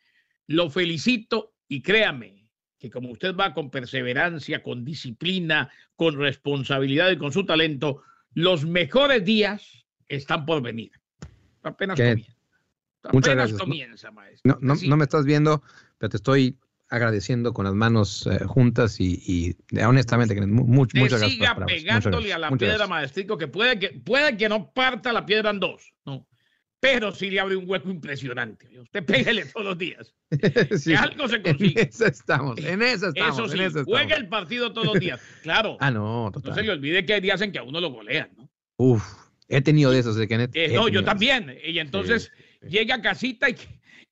lo 0.47 0.69
felicito 0.69 1.53
y 1.67 1.81
créame 1.81 2.45
que 2.79 2.89
como 2.91 3.09
usted 3.09 3.36
va 3.36 3.53
con 3.53 3.71
perseverancia, 3.71 4.62
con 4.62 4.86
disciplina, 4.86 5.71
con 5.95 6.17
responsabilidad 6.19 7.09
y 7.12 7.17
con 7.17 7.31
su 7.31 7.45
talento, 7.45 8.03
los 8.33 8.65
mejores 8.65 9.25
días 9.25 9.86
están 10.07 10.45
por 10.45 10.62
venir. 10.62 10.91
Apenas 11.63 11.97
Qué- 11.97 12.09
comienza. 12.12 12.33
Muchas 13.13 13.29
Apenas 13.31 13.36
gracias. 13.50 13.59
comienza, 13.59 14.12
maestro. 14.12 14.41
No, 14.53 14.57
no, 14.62 14.75
Sí. 14.75 14.88
no 14.88 14.97
me 14.97 15.03
estás 15.05 15.25
viendo, 15.25 15.63
pero 15.97 16.09
te 16.09 16.17
estoy 16.17 16.57
agradeciendo 16.89 17.51
con 17.53 17.65
las 17.65 17.74
manos 17.74 18.27
eh, 18.27 18.43
juntas 18.45 19.00
y, 19.00 19.21
y, 19.25 19.55
eh, 19.77 19.86
honestamente, 19.86 20.33
Kenneth, 20.36 20.50
mu- 20.50 20.65
mu- 20.65 20.86
Te 20.88 21.00
muchas 21.00 21.19
gracias. 21.19 21.31
siga. 21.31 21.53
Muchas 21.55 21.67
pegándole 21.67 22.12
gracias. 22.12 22.36
a 22.36 22.39
la 22.39 22.50
Muchas 22.50 22.59
piedra, 22.59 22.75
gracias. 22.77 22.89
maestrico, 22.89 23.38
que 23.38 23.47
puede, 23.47 23.79
que 23.79 23.89
puede 23.89 24.38
que 24.38 24.47
no 24.50 24.71
parta 24.71 25.12
la 25.13 25.25
piedra 25.25 25.50
en 25.50 25.59
dos, 25.59 25.93
no. 26.05 26.27
Pero 26.79 27.12
sí 27.12 27.29
le 27.31 27.39
abre 27.39 27.55
un 27.55 27.67
hueco 27.67 27.89
impresionante. 27.89 28.79
Usted 28.79 29.03
pégale 29.05 29.46
todos 29.46 29.65
los 29.65 29.77
días. 29.77 30.13
Sí, 30.77 30.91
Que 30.91 30.98
algo 30.98 31.27
se 31.27 31.38
en 31.38 31.41
consigue. 31.43 31.81
esa 31.81 32.07
estamos, 32.07 32.57
en 32.60 32.81
esa 32.81 33.07
estamos. 33.10 33.38
Eso 33.39 33.48
sí, 33.48 33.55
en 33.55 33.60
esa 33.62 33.79
estamos. 33.79 33.86
juega 33.88 34.15
el 34.15 34.27
partido 34.27 34.72
todos 34.74 34.88
los 34.88 35.00
días. 35.00 35.19
Claro. 35.41 35.77
Ah, 35.79 35.89
no, 35.91 36.29
No 36.29 36.39
se 36.39 36.39
le 36.48 36.53
total. 36.53 36.69
olvide 36.69 37.05
que 37.05 37.13
hay 37.15 37.22
días 37.22 37.41
en 37.41 37.51
que 37.51 37.60
a 37.60 37.63
uno 37.63 37.81
lo 37.81 37.89
golean, 37.91 38.29
¿no? 38.38 38.50
Uf, 38.77 39.03
he 39.48 39.62
tenido 39.62 39.89
de 39.91 40.00
esos, 40.00 40.15
de. 40.15 40.25
Eh, 40.25 40.50
he 40.53 40.74
no, 40.74 40.88
yo 40.88 41.03
también. 41.03 41.57
Y 41.65 41.79
entonces 41.79 42.31
sí. 42.62 42.67
llega 42.69 42.96
a 42.96 43.01
casita 43.01 43.50
y, 43.50 43.55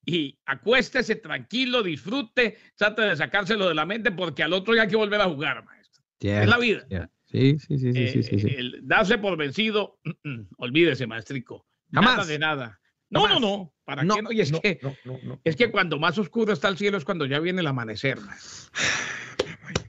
y 0.06 0.40
acuéstese 0.46 1.16
tranquilo, 1.18 1.84
disfrute, 1.84 2.58
trate 2.76 3.04
de 3.04 3.16
sacárselo 3.16 3.68
de 3.68 3.76
la 3.76 3.86
mente 3.86 4.12
porque 4.12 4.42
al 4.42 4.54
otro 4.54 4.74
día 4.74 4.84
hay 4.84 4.90
que 4.90 4.96
volver 4.96 5.22
a 5.22 5.26
jugar, 5.26 5.64
maestro. 5.66 6.04
Es 6.20 6.48
la 6.48 6.58
vida. 6.58 6.84
Yeah. 6.90 7.10
Sí, 7.26 7.60
sí, 7.60 7.78
sí, 7.78 7.92
sí, 7.94 8.08
sí, 8.08 8.24
sí, 8.24 8.40
sí. 8.40 8.48
Eh, 8.48 8.56
el 8.58 8.80
darse 8.84 9.18
por 9.20 9.38
vencido, 9.38 10.00
mm, 10.04 10.30
mm, 10.30 10.48
olvídese, 10.58 11.06
maestrico. 11.06 11.68
Jamás. 11.96 12.18
Nada 12.18 12.28
de 12.28 12.40
nada. 12.40 12.80
No, 13.10 13.22
Jamás. 13.22 13.42
no, 13.42 13.48
no. 13.48 13.74
¿Para 13.84 14.04
No, 14.04 14.16
qué 14.16 14.22
no? 14.22 14.32
Y 14.32 14.42
es 14.42 14.52
no, 14.52 14.62
que, 14.62 14.80
es 15.44 15.56
que 15.56 15.72
cuando 15.72 16.00
más 16.00 16.18
oscuro 16.18 16.54
está 16.54 16.68
el 16.68 16.78
cielo 16.78 16.98
es 16.98 17.06
cuando 17.06 17.26
ya 17.26 17.40
viene 17.40 17.62
el 17.62 17.68
amanecer. 17.68 18.18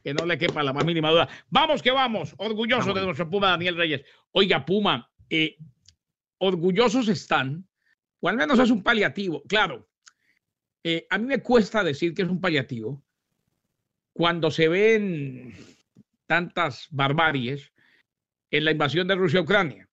Que 0.05 0.15
no 0.15 0.25
le 0.25 0.39
quepa 0.39 0.63
la 0.63 0.73
más 0.73 0.85
mínima 0.85 1.11
duda. 1.11 1.29
Vamos 1.49 1.83
que 1.83 1.91
vamos. 1.91 2.35
Orgulloso 2.37 2.93
de 2.93 3.05
nuestro 3.05 3.29
Puma 3.29 3.51
Daniel 3.51 3.77
Reyes. 3.77 4.03
Oiga, 4.33 4.65
Puma, 4.65 5.11
eh, 5.31 5.57
orgullosos 6.39 7.09
están, 7.09 7.67
o 8.21 8.29
al 8.29 8.37
menos 8.37 8.59
es 8.59 8.71
un 8.71 8.83
paliativo. 8.83 9.43
Claro, 9.49 9.89
eh, 10.85 11.07
a 11.11 11.19
mí 11.19 11.27
me 11.27 11.43
cuesta 11.43 11.83
decir 11.83 12.15
que 12.15 12.23
es 12.23 12.29
un 12.29 12.41
paliativo 12.41 13.03
cuando 14.13 14.53
se 14.53 14.69
ven 14.69 15.53
tantas 16.27 16.87
barbaries 16.91 17.73
en 18.51 18.65
la 18.65 18.71
invasión 18.71 19.09
de 19.09 19.17
Rusia 19.17 19.41
a 19.41 19.43
Ucrania. 19.43 19.89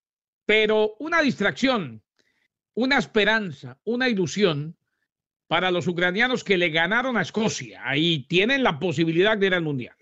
Pero 0.46 0.96
una 1.00 1.22
distracción, 1.22 2.03
una 2.76 2.98
esperanza, 2.98 3.78
una 3.84 4.10
ilusión 4.10 4.76
para 5.48 5.72
los 5.72 5.88
ucranianos 5.88 6.44
que 6.44 6.58
le 6.58 6.70
ganaron 6.70 7.18
a 7.18 7.22
Escocia. 7.22 7.82
Ahí 7.86 8.26
tienen 8.28 8.64
la 8.64 8.80
posibilidad 8.80 9.38
de 9.38 9.48
ir 9.48 9.54
al 9.54 9.64
Mundial. 9.64 9.96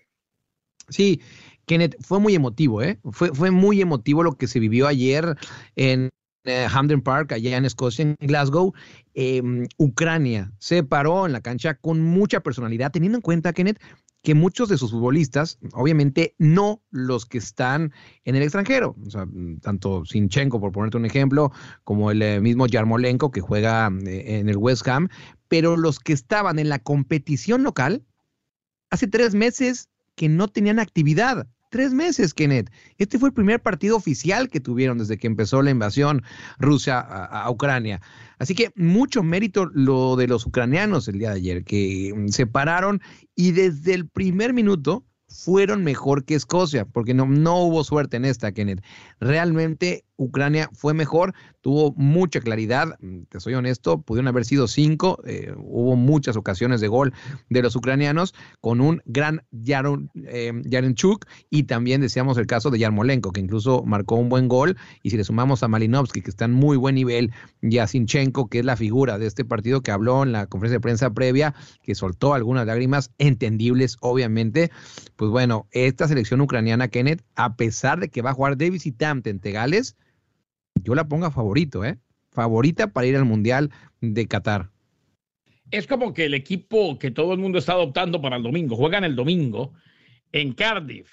Sí, 0.88 1.20
Kenneth, 1.66 1.96
fue 2.00 2.20
muy 2.20 2.34
emotivo, 2.34 2.82
¿eh? 2.82 2.98
Fue, 3.12 3.34
fue 3.34 3.50
muy 3.50 3.80
emotivo 3.80 4.22
lo 4.22 4.32
que 4.32 4.46
se 4.46 4.60
vivió 4.60 4.86
ayer 4.86 5.36
en 5.76 6.10
eh, 6.44 6.66
Hampden 6.72 7.02
Park, 7.02 7.32
allá 7.32 7.56
en 7.56 7.64
Escocia, 7.64 8.02
en 8.02 8.16
Glasgow. 8.18 8.72
Eh, 9.14 9.42
Ucrania 9.76 10.52
se 10.58 10.82
paró 10.82 11.26
en 11.26 11.32
la 11.32 11.40
cancha 11.40 11.74
con 11.74 12.00
mucha 12.00 12.40
personalidad, 12.40 12.90
teniendo 12.90 13.18
en 13.18 13.22
cuenta, 13.22 13.52
Kenneth, 13.52 13.80
que 14.22 14.34
muchos 14.34 14.68
de 14.68 14.78
sus 14.78 14.92
futbolistas, 14.92 15.58
obviamente 15.72 16.34
no 16.38 16.80
los 16.90 17.26
que 17.26 17.38
están 17.38 17.92
en 18.24 18.36
el 18.36 18.42
extranjero, 18.42 18.96
o 19.04 19.10
sea, 19.10 19.26
tanto 19.60 20.04
Sinchenko, 20.04 20.60
por 20.60 20.70
ponerte 20.70 20.96
un 20.96 21.06
ejemplo, 21.06 21.50
como 21.82 22.10
el 22.12 22.22
eh, 22.22 22.40
mismo 22.40 22.66
Yarmolenko 22.66 23.32
que 23.32 23.40
juega 23.40 23.90
eh, 24.06 24.38
en 24.38 24.48
el 24.48 24.56
West 24.56 24.86
Ham, 24.86 25.08
pero 25.48 25.76
los 25.76 25.98
que 25.98 26.12
estaban 26.12 26.60
en 26.60 26.68
la 26.68 26.78
competición 26.78 27.64
local, 27.64 28.04
hace 28.90 29.08
tres 29.08 29.34
meses 29.34 29.88
que 30.14 30.28
no 30.28 30.48
tenían 30.48 30.78
actividad. 30.78 31.48
Tres 31.72 31.94
meses, 31.94 32.34
Kenneth. 32.34 32.70
Este 32.98 33.18
fue 33.18 33.30
el 33.30 33.34
primer 33.34 33.58
partido 33.58 33.96
oficial 33.96 34.50
que 34.50 34.60
tuvieron 34.60 34.98
desde 34.98 35.16
que 35.16 35.26
empezó 35.26 35.62
la 35.62 35.70
invasión 35.70 36.22
rusa 36.58 37.00
a, 37.00 37.44
a, 37.44 37.50
Ucrania. 37.50 38.02
Así 38.38 38.54
que 38.54 38.72
mucho 38.76 39.22
mérito 39.22 39.64
lo 39.72 40.16
de 40.16 40.28
los 40.28 40.44
ucranianos 40.44 41.08
el 41.08 41.18
día 41.18 41.30
de 41.30 41.36
ayer, 41.36 41.64
que 41.64 42.12
mm, 42.14 42.28
se 42.28 42.46
pararon 42.46 43.00
y 43.34 43.52
desde 43.52 43.94
el 43.94 44.06
primer 44.06 44.52
minuto 44.52 45.06
fueron 45.28 45.82
mejor 45.82 46.26
que 46.26 46.34
Escocia, 46.34 46.84
porque 46.84 47.14
no, 47.14 47.24
no 47.24 47.62
hubo 47.62 47.84
suerte 47.84 48.18
en 48.18 48.26
esta, 48.26 48.52
Kenneth. 48.52 48.84
Realmente 49.18 50.04
Ucrania 50.22 50.70
fue 50.72 50.94
mejor, 50.94 51.34
tuvo 51.60 51.92
mucha 51.96 52.40
claridad, 52.40 52.98
te 53.28 53.40
soy 53.40 53.54
honesto, 53.54 54.00
pudieron 54.00 54.28
haber 54.28 54.44
sido 54.44 54.68
cinco, 54.68 55.20
eh, 55.26 55.52
hubo 55.56 55.96
muchas 55.96 56.36
ocasiones 56.36 56.80
de 56.80 56.88
gol 56.88 57.12
de 57.50 57.62
los 57.62 57.76
ucranianos 57.76 58.34
con 58.60 58.80
un 58.80 59.02
gran 59.04 59.42
Yaron, 59.50 60.10
eh, 60.26 60.52
Yarenchuk 60.64 61.26
y 61.50 61.64
también 61.64 62.00
decíamos 62.00 62.38
el 62.38 62.46
caso 62.46 62.70
de 62.70 62.78
Yarmolenko, 62.78 63.32
que 63.32 63.40
incluso 63.40 63.82
marcó 63.84 64.16
un 64.16 64.28
buen 64.28 64.48
gol, 64.48 64.76
y 65.02 65.10
si 65.10 65.16
le 65.16 65.24
sumamos 65.24 65.62
a 65.62 65.68
Malinovsky, 65.68 66.22
que 66.22 66.30
está 66.30 66.44
en 66.44 66.52
muy 66.52 66.76
buen 66.76 66.94
nivel, 66.94 67.32
y 67.60 67.78
a 67.78 67.86
Sinchenko, 67.86 68.48
que 68.48 68.60
es 68.60 68.64
la 68.64 68.76
figura 68.76 69.18
de 69.18 69.26
este 69.26 69.44
partido 69.44 69.82
que 69.82 69.90
habló 69.90 70.22
en 70.22 70.32
la 70.32 70.46
conferencia 70.46 70.76
de 70.78 70.82
prensa 70.82 71.10
previa, 71.10 71.54
que 71.82 71.94
soltó 71.94 72.34
algunas 72.34 72.66
lágrimas 72.66 73.10
entendibles, 73.18 73.96
obviamente, 74.00 74.70
pues 75.16 75.30
bueno, 75.30 75.66
esta 75.70 76.08
selección 76.08 76.40
ucraniana, 76.40 76.88
Kenneth, 76.88 77.22
a 77.34 77.56
pesar 77.56 78.00
de 78.00 78.08
que 78.08 78.22
va 78.22 78.30
a 78.30 78.34
jugar 78.34 78.56
de 78.56 78.70
visitante 78.70 79.30
en 79.30 79.40
Tegales, 79.40 79.96
yo 80.74 80.94
la 80.94 81.08
pongo 81.08 81.26
a 81.26 81.30
favorito, 81.30 81.84
¿eh? 81.84 81.98
Favorita 82.30 82.92
para 82.92 83.06
ir 83.06 83.16
al 83.16 83.24
Mundial 83.24 83.70
de 84.00 84.26
Qatar. 84.26 84.70
Es 85.70 85.86
como 85.86 86.12
que 86.12 86.26
el 86.26 86.34
equipo 86.34 86.98
que 86.98 87.10
todo 87.10 87.32
el 87.32 87.38
mundo 87.38 87.58
está 87.58 87.72
adoptando 87.72 88.20
para 88.20 88.36
el 88.36 88.42
domingo, 88.42 88.76
juegan 88.76 89.04
el 89.04 89.16
domingo 89.16 89.72
en 90.32 90.52
Cardiff. 90.52 91.10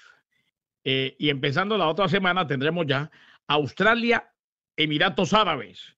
Eh, 0.84 1.14
y 1.18 1.28
empezando 1.28 1.76
la 1.76 1.88
otra 1.88 2.08
semana 2.08 2.46
tendremos 2.46 2.86
ya 2.86 3.10
Australia, 3.46 4.32
Emiratos 4.76 5.34
Árabes, 5.34 5.96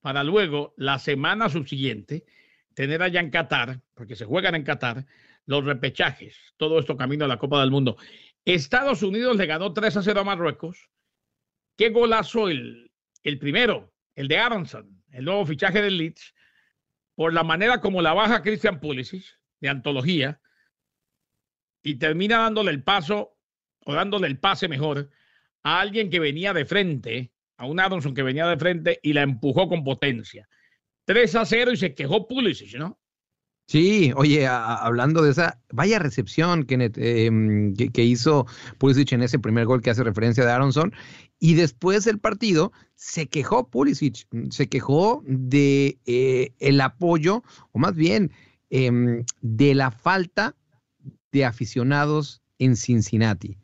para 0.00 0.24
luego 0.24 0.74
la 0.76 0.98
semana 0.98 1.48
subsiguiente 1.48 2.24
tener 2.74 3.02
allá 3.02 3.20
en 3.20 3.30
Qatar, 3.30 3.80
porque 3.94 4.16
se 4.16 4.24
juegan 4.24 4.54
en 4.54 4.64
Qatar, 4.64 5.04
los 5.46 5.64
repechajes, 5.64 6.36
todo 6.56 6.78
esto 6.78 6.96
camino 6.96 7.24
a 7.24 7.28
la 7.28 7.38
Copa 7.38 7.60
del 7.60 7.70
Mundo. 7.70 7.96
Estados 8.44 9.02
Unidos 9.02 9.36
le 9.36 9.46
ganó 9.46 9.72
3 9.72 9.96
a 9.96 10.02
0 10.02 10.20
a 10.20 10.24
Marruecos. 10.24 10.88
Qué 11.80 11.88
golazo 11.88 12.50
el, 12.50 12.92
el 13.22 13.38
primero, 13.38 13.90
el 14.14 14.28
de 14.28 14.36
Aronson, 14.36 15.02
el 15.12 15.24
nuevo 15.24 15.46
fichaje 15.46 15.80
del 15.80 15.96
Leeds, 15.96 16.34
por 17.14 17.32
la 17.32 17.42
manera 17.42 17.80
como 17.80 18.02
la 18.02 18.12
baja 18.12 18.42
Christian 18.42 18.80
Pulisic, 18.80 19.24
de 19.62 19.70
antología, 19.70 20.42
y 21.82 21.94
termina 21.94 22.36
dándole 22.36 22.70
el 22.70 22.82
paso, 22.82 23.38
o 23.86 23.94
dándole 23.94 24.26
el 24.26 24.38
pase 24.38 24.68
mejor, 24.68 25.08
a 25.62 25.80
alguien 25.80 26.10
que 26.10 26.20
venía 26.20 26.52
de 26.52 26.66
frente, 26.66 27.32
a 27.56 27.64
un 27.64 27.80
Aronson 27.80 28.12
que 28.12 28.24
venía 28.24 28.46
de 28.46 28.58
frente 28.58 29.00
y 29.02 29.14
la 29.14 29.22
empujó 29.22 29.66
con 29.66 29.82
potencia. 29.82 30.50
3 31.06 31.34
a 31.34 31.46
0 31.46 31.72
y 31.72 31.76
se 31.78 31.94
quejó 31.94 32.28
Pulisic, 32.28 32.74
¿no? 32.74 32.99
Sí, 33.70 34.10
oye, 34.16 34.48
hablando 34.48 35.22
de 35.22 35.30
esa, 35.30 35.60
vaya 35.70 36.00
recepción 36.00 36.66
eh, 36.68 37.72
que, 37.78 37.88
que, 37.90 38.04
hizo 38.04 38.44
Pulisic 38.78 39.12
en 39.12 39.22
ese 39.22 39.38
primer 39.38 39.64
gol 39.64 39.80
que 39.80 39.90
hace 39.90 40.02
referencia 40.02 40.44
de 40.44 40.50
Aronson, 40.50 40.92
y 41.38 41.54
después 41.54 42.04
del 42.04 42.18
partido 42.18 42.72
se 42.96 43.28
quejó 43.28 43.70
Pulisic, 43.70 44.26
se 44.50 44.68
quejó 44.68 45.22
de 45.24 46.00
eh, 46.04 46.52
el 46.58 46.80
apoyo, 46.80 47.44
o 47.70 47.78
más 47.78 47.94
bien 47.94 48.32
eh, 48.70 48.90
de 49.40 49.74
la 49.76 49.92
falta 49.92 50.56
de 51.30 51.44
aficionados 51.44 52.42
en 52.58 52.74
Cincinnati. 52.74 53.56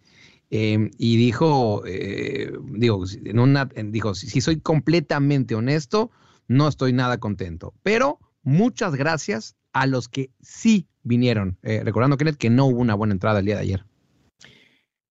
Eh, 0.51 0.89
y 0.99 1.17
dijo, 1.17 1.83
digo, 1.85 3.05
en 3.25 3.41
una, 3.41 3.65
dijo, 3.65 4.15
si, 4.15 4.29
si 4.29 4.41
soy 4.41 4.61
completamente 4.61 5.57
honesto, 5.57 6.13
no 6.47 6.69
estoy 6.69 6.93
nada 6.93 7.19
contento, 7.19 7.75
pero 7.83 8.21
muchas 8.45 8.95
gracias 8.95 9.57
a 9.77 9.87
los 9.87 10.09
que 10.09 10.31
sí 10.41 10.89
vinieron. 11.03 11.59
Eh, 11.63 11.83
recordando, 11.85 12.17
Kenneth, 12.17 12.39
que 12.39 12.49
no 12.49 12.65
hubo 12.65 12.81
una 12.81 12.95
buena 12.95 13.13
entrada 13.13 13.41
el 13.41 13.45
día 13.45 13.57
de 13.57 13.61
ayer. 13.61 13.85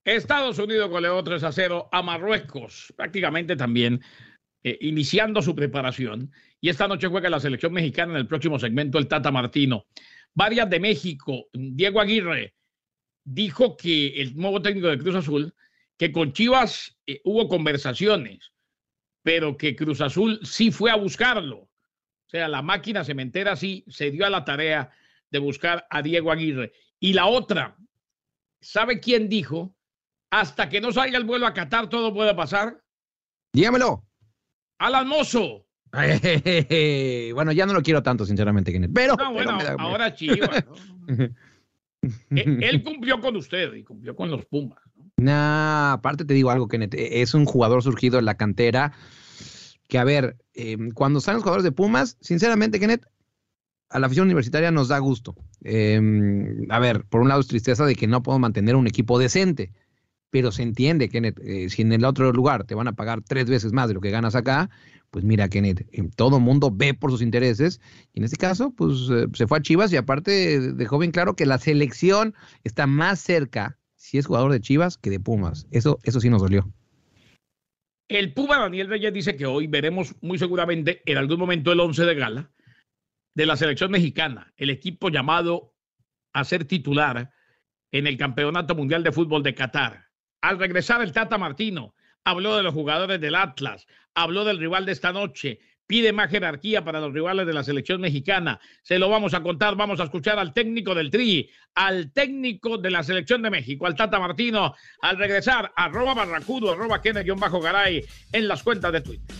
Estados 0.03 0.57
Unidos 0.57 0.89
goleó 0.89 1.23
3 1.23 1.43
a 1.43 1.51
0 1.51 1.89
a 1.91 2.01
Marruecos, 2.01 2.91
prácticamente 2.97 3.55
también 3.55 4.01
eh, 4.63 4.77
iniciando 4.81 5.43
su 5.43 5.53
preparación. 5.53 6.31
Y 6.59 6.69
esta 6.69 6.87
noche 6.87 7.07
juega 7.07 7.29
la 7.29 7.39
selección 7.39 7.73
mexicana 7.73 8.13
en 8.13 8.17
el 8.17 8.27
próximo 8.27 8.57
segmento, 8.57 8.97
el 8.97 9.07
Tata 9.07 9.31
Martino. 9.31 9.85
Varias 10.33 10.67
de 10.67 10.79
México, 10.79 11.45
Diego 11.53 12.01
Aguirre 12.01 12.55
dijo 13.23 13.77
que 13.77 14.19
el 14.19 14.35
nuevo 14.35 14.63
técnico 14.63 14.87
de 14.87 14.97
Cruz 14.97 15.15
Azul, 15.15 15.53
que 15.95 16.11
con 16.11 16.33
Chivas 16.33 16.97
eh, 17.05 17.21
hubo 17.23 17.47
conversaciones, 17.47 18.51
pero 19.21 19.57
que 19.57 19.75
Cruz 19.75 20.01
Azul 20.01 20.39
sí 20.41 20.71
fue 20.71 20.89
a 20.89 20.95
buscarlo 20.95 21.69
o 22.25 22.29
sea, 22.29 22.47
la 22.47 22.61
máquina 22.61 23.03
cementera 23.03 23.55
sí 23.55 23.85
se 23.87 24.11
dio 24.11 24.25
a 24.25 24.29
la 24.29 24.43
tarea 24.43 24.89
de 25.29 25.39
buscar 25.39 25.85
a 25.89 26.01
Diego 26.01 26.31
Aguirre. 26.31 26.71
Y 26.99 27.13
la 27.13 27.27
otra, 27.27 27.77
¿sabe 28.61 28.99
quién 28.99 29.29
dijo? 29.29 29.75
Hasta 30.31 30.67
que 30.69 30.81
no 30.81 30.91
salga 30.91 31.17
el 31.17 31.23
vuelo 31.23 31.45
a 31.45 31.53
Qatar, 31.53 31.87
todo 31.87 32.13
puede 32.13 32.33
pasar. 32.33 32.81
Dígamelo. 33.53 34.05
Alan 34.79 35.07
Mozo. 35.07 35.67
bueno, 37.33 37.51
ya 37.51 37.65
no 37.65 37.73
lo 37.73 37.81
quiero 37.81 38.01
tanto, 38.03 38.25
sinceramente, 38.25 38.71
Kenneth. 38.71 38.91
Pero, 38.93 39.15
no, 39.15 39.31
bueno, 39.31 39.57
pero 39.59 39.77
da, 39.77 39.83
ahora 39.83 40.13
Chivas. 40.13 40.65
¿no? 41.07 41.29
él 42.31 42.83
cumplió 42.83 43.21
con 43.21 43.35
usted 43.35 43.73
y 43.75 43.83
cumplió 43.83 44.15
con 44.15 44.29
los 44.31 44.45
Pumas. 44.45 44.79
¿no? 44.95 45.05
Nah, 45.17 45.93
aparte 45.93 46.25
te 46.25 46.33
digo 46.33 46.49
algo, 46.49 46.67
Kenneth. 46.67 46.95
Es 46.97 47.33
un 47.33 47.45
jugador 47.45 47.83
surgido 47.83 48.19
en 48.19 48.25
la 48.25 48.35
cantera 48.35 48.93
que, 49.87 49.97
a 49.97 50.03
ver, 50.03 50.37
eh, 50.53 50.77
cuando 50.93 51.21
salen 51.21 51.37
los 51.37 51.43
jugadores 51.43 51.63
de 51.63 51.71
Pumas, 51.71 52.17
sinceramente, 52.21 52.79
Kenneth, 52.79 53.05
a 53.89 53.99
la 53.99 54.07
afición 54.07 54.25
universitaria 54.25 54.71
nos 54.71 54.87
da 54.87 54.97
gusto. 54.99 55.35
Eh, 55.63 55.99
a 56.69 56.79
ver, 56.79 57.05
por 57.05 57.21
un 57.21 57.29
lado 57.29 57.41
es 57.41 57.47
tristeza 57.47 57.85
de 57.85 57.95
que 57.95 58.07
no 58.07 58.23
podemos 58.23 58.41
mantener 58.41 58.75
un 58.75 58.87
equipo 58.87 59.19
decente, 59.19 59.71
pero 60.31 60.51
se 60.51 60.63
entiende, 60.63 61.07
Kenneth, 61.07 61.39
eh, 61.43 61.69
si 61.69 61.83
en 61.83 61.93
el 61.93 62.03
otro 62.03 62.31
lugar 62.33 62.65
te 62.65 62.75
van 62.75 62.87
a 62.87 62.93
pagar 62.93 63.21
tres 63.21 63.45
veces 63.45 63.73
más 63.73 63.87
de 63.87 63.93
lo 63.93 64.01
que 64.01 64.09
ganas 64.09 64.35
acá, 64.35 64.69
pues 65.11 65.23
mira, 65.23 65.47
Kenneth, 65.47 65.87
todo 66.15 66.37
el 66.37 66.43
mundo 66.43 66.71
ve 66.73 66.93
por 66.93 67.11
sus 67.11 67.21
intereses, 67.21 67.79
y 68.11 68.19
en 68.19 68.25
este 68.25 68.35
caso, 68.37 68.73
pues 68.75 69.07
se 69.33 69.47
fue 69.47 69.59
a 69.59 69.61
Chivas 69.61 69.93
y 69.93 69.97
aparte 69.97 70.73
dejó 70.73 70.97
bien 70.97 71.11
claro 71.11 71.35
que 71.35 71.45
la 71.45 71.57
selección 71.57 72.33
está 72.65 72.85
más 72.85 73.19
cerca, 73.19 73.77
si 73.95 74.17
es 74.17 74.25
jugador 74.25 74.51
de 74.51 74.59
Chivas, 74.59 74.97
que 74.97 75.09
de 75.09 75.21
Pumas. 75.21 75.67
Eso, 75.71 75.99
eso 76.03 76.19
sí 76.19 76.29
nos 76.29 76.41
dolió. 76.41 76.69
El 78.07 78.33
Puma 78.33 78.59
Daniel 78.59 78.87
Reyes 78.87 79.13
dice 79.13 79.35
que 79.35 79.47
hoy 79.47 79.65
veremos 79.65 80.15
muy 80.21 80.37
seguramente 80.37 81.01
en 81.05 81.17
algún 81.17 81.39
momento 81.39 81.71
el 81.71 81.79
11 81.79 82.05
de 82.05 82.15
gala 82.15 82.51
de 83.33 83.45
la 83.47 83.57
selección 83.57 83.89
mexicana, 83.89 84.53
el 84.57 84.69
equipo 84.69 85.09
llamado 85.09 85.73
a 86.31 86.43
ser 86.43 86.65
titular 86.65 87.31
en 87.91 88.05
el 88.05 88.17
Campeonato 88.17 88.75
Mundial 88.75 89.03
de 89.03 89.11
Fútbol 89.11 89.41
de 89.41 89.55
Qatar. 89.55 90.09
Al 90.41 90.59
regresar 90.59 91.01
el 91.01 91.13
Tata 91.13 91.39
Martino 91.39 91.95
habló 92.23 92.55
de 92.55 92.63
los 92.63 92.73
jugadores 92.73 93.19
del 93.19 93.35
Atlas, 93.35 93.87
habló 94.13 94.45
del 94.45 94.59
rival 94.59 94.85
de 94.85 94.91
esta 94.91 95.11
noche, 95.11 95.59
pide 95.87 96.13
más 96.13 96.29
jerarquía 96.29 96.83
para 96.83 96.99
los 96.99 97.13
rivales 97.13 97.45
de 97.45 97.53
la 97.53 97.63
selección 97.63 98.01
mexicana. 98.01 98.59
Se 98.81 98.99
lo 98.99 99.09
vamos 99.09 99.33
a 99.33 99.43
contar, 99.43 99.75
vamos 99.75 99.99
a 99.99 100.03
escuchar 100.03 100.39
al 100.39 100.53
técnico 100.53 100.95
del 100.95 101.11
Tri, 101.11 101.49
al 101.75 102.11
técnico 102.11 102.77
de 102.77 102.91
la 102.91 103.03
selección 103.03 103.41
de 103.41 103.49
México, 103.49 103.85
al 103.85 103.95
Tata 103.95 104.19
Martino, 104.19 104.75
al 105.01 105.17
regresar, 105.17 105.71
arroba 105.75 106.13
barracudo, 106.13 106.71
arroba 106.71 107.01
bajo 107.37 107.59
garay 107.59 108.03
en 108.31 108.47
las 108.47 108.63
cuentas 108.63 108.91
de 108.91 109.01
Twitter. 109.01 109.35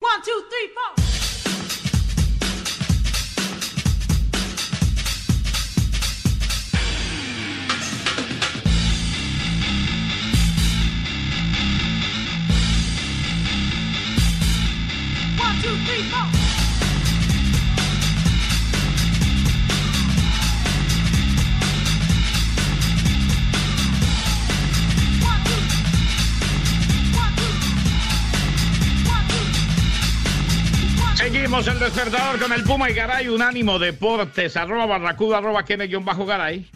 One, 0.00 0.22
two, 0.24 0.48
three, 0.48 0.68
four. 0.72 1.05
El 31.76 31.80
despertador 31.80 32.40
con 32.40 32.52
el 32.52 32.62
Puma 32.62 32.90
y 32.90 32.94
Garay, 32.94 33.28
Unánimo 33.28 33.78
Deportes, 33.78 34.56
arroba 34.56 34.86
barracuda, 34.86 35.38
arroba 35.38 35.62
bajo 36.00 36.24
garay 36.24 36.66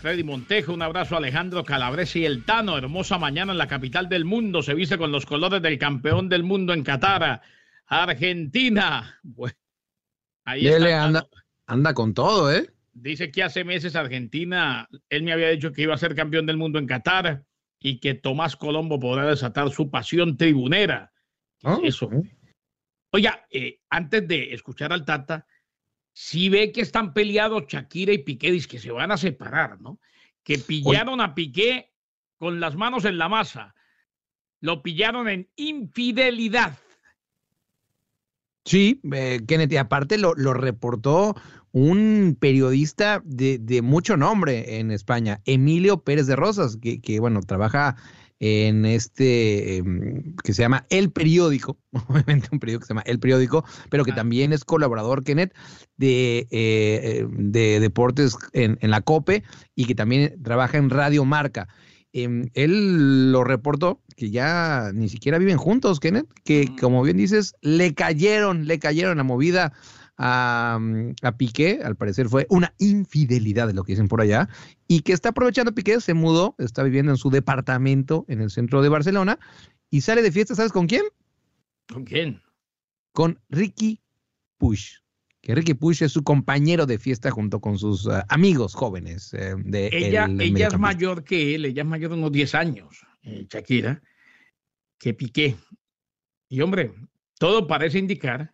Freddy 0.00 0.22
Montejo, 0.22 0.72
un 0.72 0.82
abrazo 0.82 1.16
a 1.16 1.18
Alejandro 1.18 1.64
Calabresi 1.64 2.20
y 2.20 2.24
el 2.24 2.44
Tano, 2.44 2.78
hermosa 2.78 3.18
mañana 3.18 3.52
en 3.52 3.58
la 3.58 3.66
capital 3.66 4.08
del 4.08 4.24
mundo, 4.24 4.62
se 4.62 4.74
viste 4.74 4.98
con 4.98 5.10
los 5.10 5.26
colores 5.26 5.60
del 5.62 5.78
campeón 5.78 6.28
del 6.28 6.44
mundo 6.44 6.72
en 6.72 6.84
Qatar, 6.84 7.42
Argentina. 7.86 9.18
Bueno, 9.22 9.56
ahí 10.44 10.66
está. 10.68 11.04
Anda, 11.04 11.26
anda 11.66 11.94
con 11.94 12.14
todo, 12.14 12.52
¿eh? 12.52 12.70
Dice 12.92 13.32
que 13.32 13.42
hace 13.42 13.64
meses 13.64 13.96
Argentina, 13.96 14.88
él 15.08 15.24
me 15.24 15.32
había 15.32 15.48
dicho 15.48 15.72
que 15.72 15.82
iba 15.82 15.94
a 15.94 15.98
ser 15.98 16.14
campeón 16.14 16.46
del 16.46 16.56
mundo 16.56 16.78
en 16.78 16.86
Qatar 16.86 17.42
y 17.80 17.98
que 17.98 18.14
Tomás 18.14 18.54
Colombo 18.54 19.00
podrá 19.00 19.26
desatar 19.26 19.70
su 19.70 19.90
pasión 19.90 20.36
tribunera. 20.36 21.12
Ah, 21.64 21.78
eso? 21.82 22.10
Oiga, 23.14 23.46
eh, 23.48 23.78
antes 23.90 24.26
de 24.26 24.52
escuchar 24.54 24.92
al 24.92 25.04
Tata, 25.04 25.46
si 26.12 26.48
ve 26.48 26.72
que 26.72 26.80
están 26.80 27.14
peleados 27.14 27.68
Shakira 27.68 28.12
y 28.12 28.18
Piqué, 28.18 28.50
dice 28.50 28.66
que 28.66 28.80
se 28.80 28.90
van 28.90 29.12
a 29.12 29.16
separar, 29.16 29.80
¿no? 29.80 30.00
Que 30.42 30.58
pillaron 30.58 31.20
a 31.20 31.32
Piqué 31.32 31.92
con 32.38 32.58
las 32.58 32.74
manos 32.74 33.04
en 33.04 33.16
la 33.16 33.28
masa. 33.28 33.76
Lo 34.58 34.82
pillaron 34.82 35.28
en 35.28 35.48
infidelidad. 35.54 36.76
Sí, 38.64 39.00
eh, 39.12 39.38
Kennedy, 39.46 39.76
aparte 39.76 40.18
lo, 40.18 40.34
lo, 40.34 40.52
reportó 40.52 41.36
un 41.70 42.36
periodista 42.40 43.22
de, 43.24 43.58
de, 43.58 43.80
mucho 43.80 44.16
nombre 44.16 44.80
en 44.80 44.90
España, 44.90 45.40
Emilio 45.44 46.02
Pérez 46.02 46.26
de 46.26 46.34
Rosas, 46.34 46.78
que, 46.78 47.00
que 47.00 47.20
bueno, 47.20 47.42
trabaja 47.42 47.94
en 48.40 48.84
este 48.84 49.76
em, 49.76 50.34
que 50.42 50.52
se 50.52 50.62
llama 50.62 50.86
El 50.90 51.10
Periódico, 51.10 51.78
obviamente 52.08 52.48
un 52.52 52.58
periódico 52.58 52.80
que 52.80 52.86
se 52.86 52.94
llama 52.94 53.04
El 53.06 53.18
Periódico, 53.18 53.64
pero 53.90 54.04
que 54.04 54.12
ah. 54.12 54.16
también 54.16 54.52
es 54.52 54.64
colaborador, 54.64 55.24
Kenneth, 55.24 55.54
de, 55.96 56.46
eh, 56.50 57.20
em, 57.20 57.52
de 57.52 57.80
deportes 57.80 58.36
en, 58.52 58.78
la 58.82 59.00
COPE 59.00 59.44
y 59.74 59.86
que 59.86 59.94
también 59.94 60.42
trabaja 60.42 60.78
en 60.78 60.90
Radio 60.90 61.24
Marca. 61.24 61.68
Em, 62.12 62.48
él 62.54 63.32
lo 63.32 63.42
reportó 63.42 64.00
que 64.16 64.30
ya 64.30 64.90
ni 64.94 65.08
siquiera 65.08 65.38
viven 65.38 65.56
juntos, 65.56 65.98
Kenneth, 65.98 66.28
que 66.44 66.74
como 66.80 67.02
bien 67.02 67.16
dices, 67.16 67.54
le 67.60 67.94
cayeron, 67.94 68.66
le 68.66 68.78
cayeron 68.78 69.16
la 69.16 69.24
movida 69.24 69.72
a, 70.16 70.78
a, 71.22 71.36
Piqué, 71.36 71.80
al 71.84 71.96
parecer 71.96 72.28
fue 72.28 72.46
una 72.48 72.72
infidelidad 72.78 73.66
de 73.66 73.74
lo 73.74 73.84
que 73.84 73.92
dicen 73.92 74.08
por 74.08 74.20
allá, 74.20 74.48
y 74.86 75.00
que 75.00 75.12
está 75.12 75.30
aprovechando 75.30 75.74
Piqué, 75.74 76.00
se 76.00 76.14
mudó, 76.14 76.54
está 76.58 76.82
viviendo 76.82 77.12
en 77.12 77.18
su 77.18 77.30
departamento 77.30 78.24
en 78.28 78.40
el 78.40 78.50
centro 78.50 78.82
de 78.82 78.88
Barcelona 78.88 79.38
y 79.90 80.00
sale 80.00 80.22
de 80.22 80.32
fiesta, 80.32 80.54
¿sabes 80.54 80.72
con 80.72 80.86
quién? 80.86 81.04
¿Con 81.92 82.04
quién? 82.04 82.42
Con 83.12 83.40
Ricky 83.48 84.00
Push. 84.58 84.98
Que 85.40 85.54
Ricky 85.54 85.74
Push 85.74 86.02
es 86.02 86.12
su 86.12 86.24
compañero 86.24 86.86
de 86.86 86.98
fiesta 86.98 87.30
junto 87.30 87.60
con 87.60 87.78
sus 87.78 88.06
uh, 88.06 88.22
amigos 88.28 88.74
jóvenes. 88.74 89.34
Eh, 89.34 89.54
de 89.58 89.90
ella 89.92 90.26
ella 90.40 90.68
es 90.68 90.78
mayor 90.78 91.22
que 91.22 91.54
él, 91.54 91.66
ella 91.66 91.82
es 91.82 91.88
mayor 91.88 92.12
de 92.12 92.16
unos 92.16 92.32
10 92.32 92.54
años, 92.54 93.06
eh, 93.22 93.46
Shakira, 93.48 94.00
que 94.98 95.12
Piqué. 95.12 95.56
Y 96.48 96.60
hombre, 96.62 96.94
todo 97.38 97.66
parece 97.66 97.98
indicar 97.98 98.53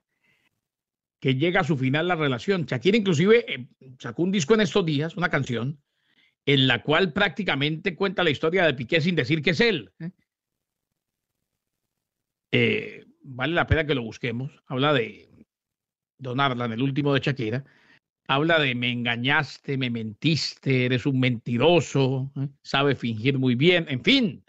que 1.21 1.35
llega 1.35 1.61
a 1.61 1.65
su 1.65 1.77
final 1.77 2.09
la 2.09 2.17
relación. 2.17 2.65
Shakira 2.65 2.97
inclusive 2.97 3.45
eh, 3.47 3.69
sacó 3.99 4.23
un 4.23 4.33
disco 4.33 4.55
en 4.55 4.63
estos 4.63 4.85
días, 4.85 5.17
una 5.17 5.29
canción, 5.29 5.79
en 6.47 6.67
la 6.67 6.83
cual 6.83 7.13
prácticamente 7.13 7.95
cuenta 7.95 8.25
la 8.25 8.31
historia 8.31 8.65
de 8.65 8.75
Piqué 8.75 9.01
sin 9.01 9.15
decir 9.15 9.43
que 9.43 9.51
es 9.51 9.61
él. 9.61 9.93
¿eh? 10.01 10.11
Eh, 12.53 13.05
vale 13.23 13.55
la 13.55 13.67
pena 13.67 13.87
que 13.87 13.95
lo 13.95 14.03
busquemos. 14.03 14.51
Habla 14.67 14.95
de 14.95 15.47
Don 16.19 16.41
Arlan, 16.41 16.73
el 16.73 16.83
último 16.83 17.13
de 17.13 17.21
Shakira. 17.21 17.65
Habla 18.27 18.59
de 18.59 18.75
me 18.75 18.91
engañaste, 18.91 19.77
me 19.77 19.91
mentiste, 19.91 20.87
eres 20.87 21.05
un 21.05 21.19
mentiroso, 21.19 22.33
sabe 22.63 22.95
fingir 22.95 23.39
muy 23.39 23.57
bien, 23.57 23.87
en 23.89 24.05
fin. 24.05 24.45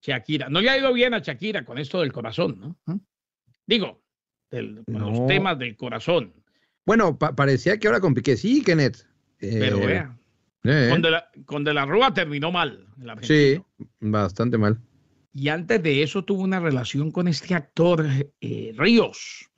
Shakira, 0.00 0.48
no 0.48 0.62
le 0.62 0.70
ha 0.70 0.78
ido 0.78 0.94
bien 0.94 1.12
a 1.12 1.18
Shakira 1.18 1.64
con 1.64 1.76
esto 1.76 2.00
del 2.00 2.12
corazón, 2.12 2.76
¿no? 2.86 3.00
Digo, 3.66 4.05
los 4.50 5.26
temas 5.26 5.58
del 5.58 5.76
corazón. 5.76 6.32
Bueno, 6.84 7.18
parecía 7.18 7.78
que 7.78 7.88
ahora 7.88 8.00
con 8.00 8.14
Piqué 8.14 8.36
sí, 8.36 8.62
Kenneth. 8.62 9.06
Pero 9.38 9.78
eh, 9.82 9.86
vea, 9.86 10.18
eh. 10.64 10.88
con, 10.90 11.02
de 11.02 11.10
la, 11.10 11.30
con, 11.44 11.64
de 11.64 11.74
la, 11.74 11.84
Rúa 11.84 12.14
terminó 12.14 12.50
mal. 12.52 12.86
Sí, 13.22 13.60
bastante 14.00 14.56
mal. 14.56 14.78
Y 15.34 15.48
antes 15.48 15.82
de 15.82 16.02
eso 16.02 16.24
tuvo 16.24 16.42
una 16.42 16.60
relación 16.60 17.10
con 17.10 17.28
este 17.28 17.54
actor 17.54 18.06
eh, 18.40 18.74
Ríos. 18.76 19.50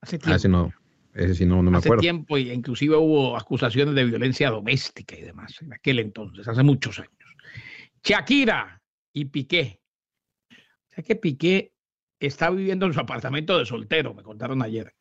Hace 0.00 0.16
ah, 0.24 0.36
tiempo. 0.36 0.48
no, 0.48 0.72
ese 1.14 1.34
sí 1.36 1.46
no, 1.46 1.62
no 1.62 1.70
me 1.70 1.78
hace 1.78 1.96
tiempo, 1.98 2.36
y 2.36 2.50
inclusive 2.50 2.96
hubo 2.96 3.36
acusaciones 3.36 3.94
de 3.94 4.04
violencia 4.04 4.50
doméstica 4.50 5.16
y 5.16 5.20
demás 5.20 5.60
en 5.60 5.72
aquel 5.72 6.00
entonces, 6.00 6.48
hace 6.48 6.62
muchos 6.64 6.98
años. 6.98 7.12
Shakira 8.02 8.82
y 9.12 9.26
Piqué. 9.26 9.80
O 10.50 10.94
sea 10.94 11.04
que 11.04 11.14
Piqué 11.14 11.72
está 12.26 12.50
viviendo 12.50 12.86
en 12.86 12.92
su 12.92 13.00
apartamento 13.00 13.58
de 13.58 13.66
soltero, 13.66 14.14
me 14.14 14.22
contaron 14.22 14.62
ayer. 14.62 14.94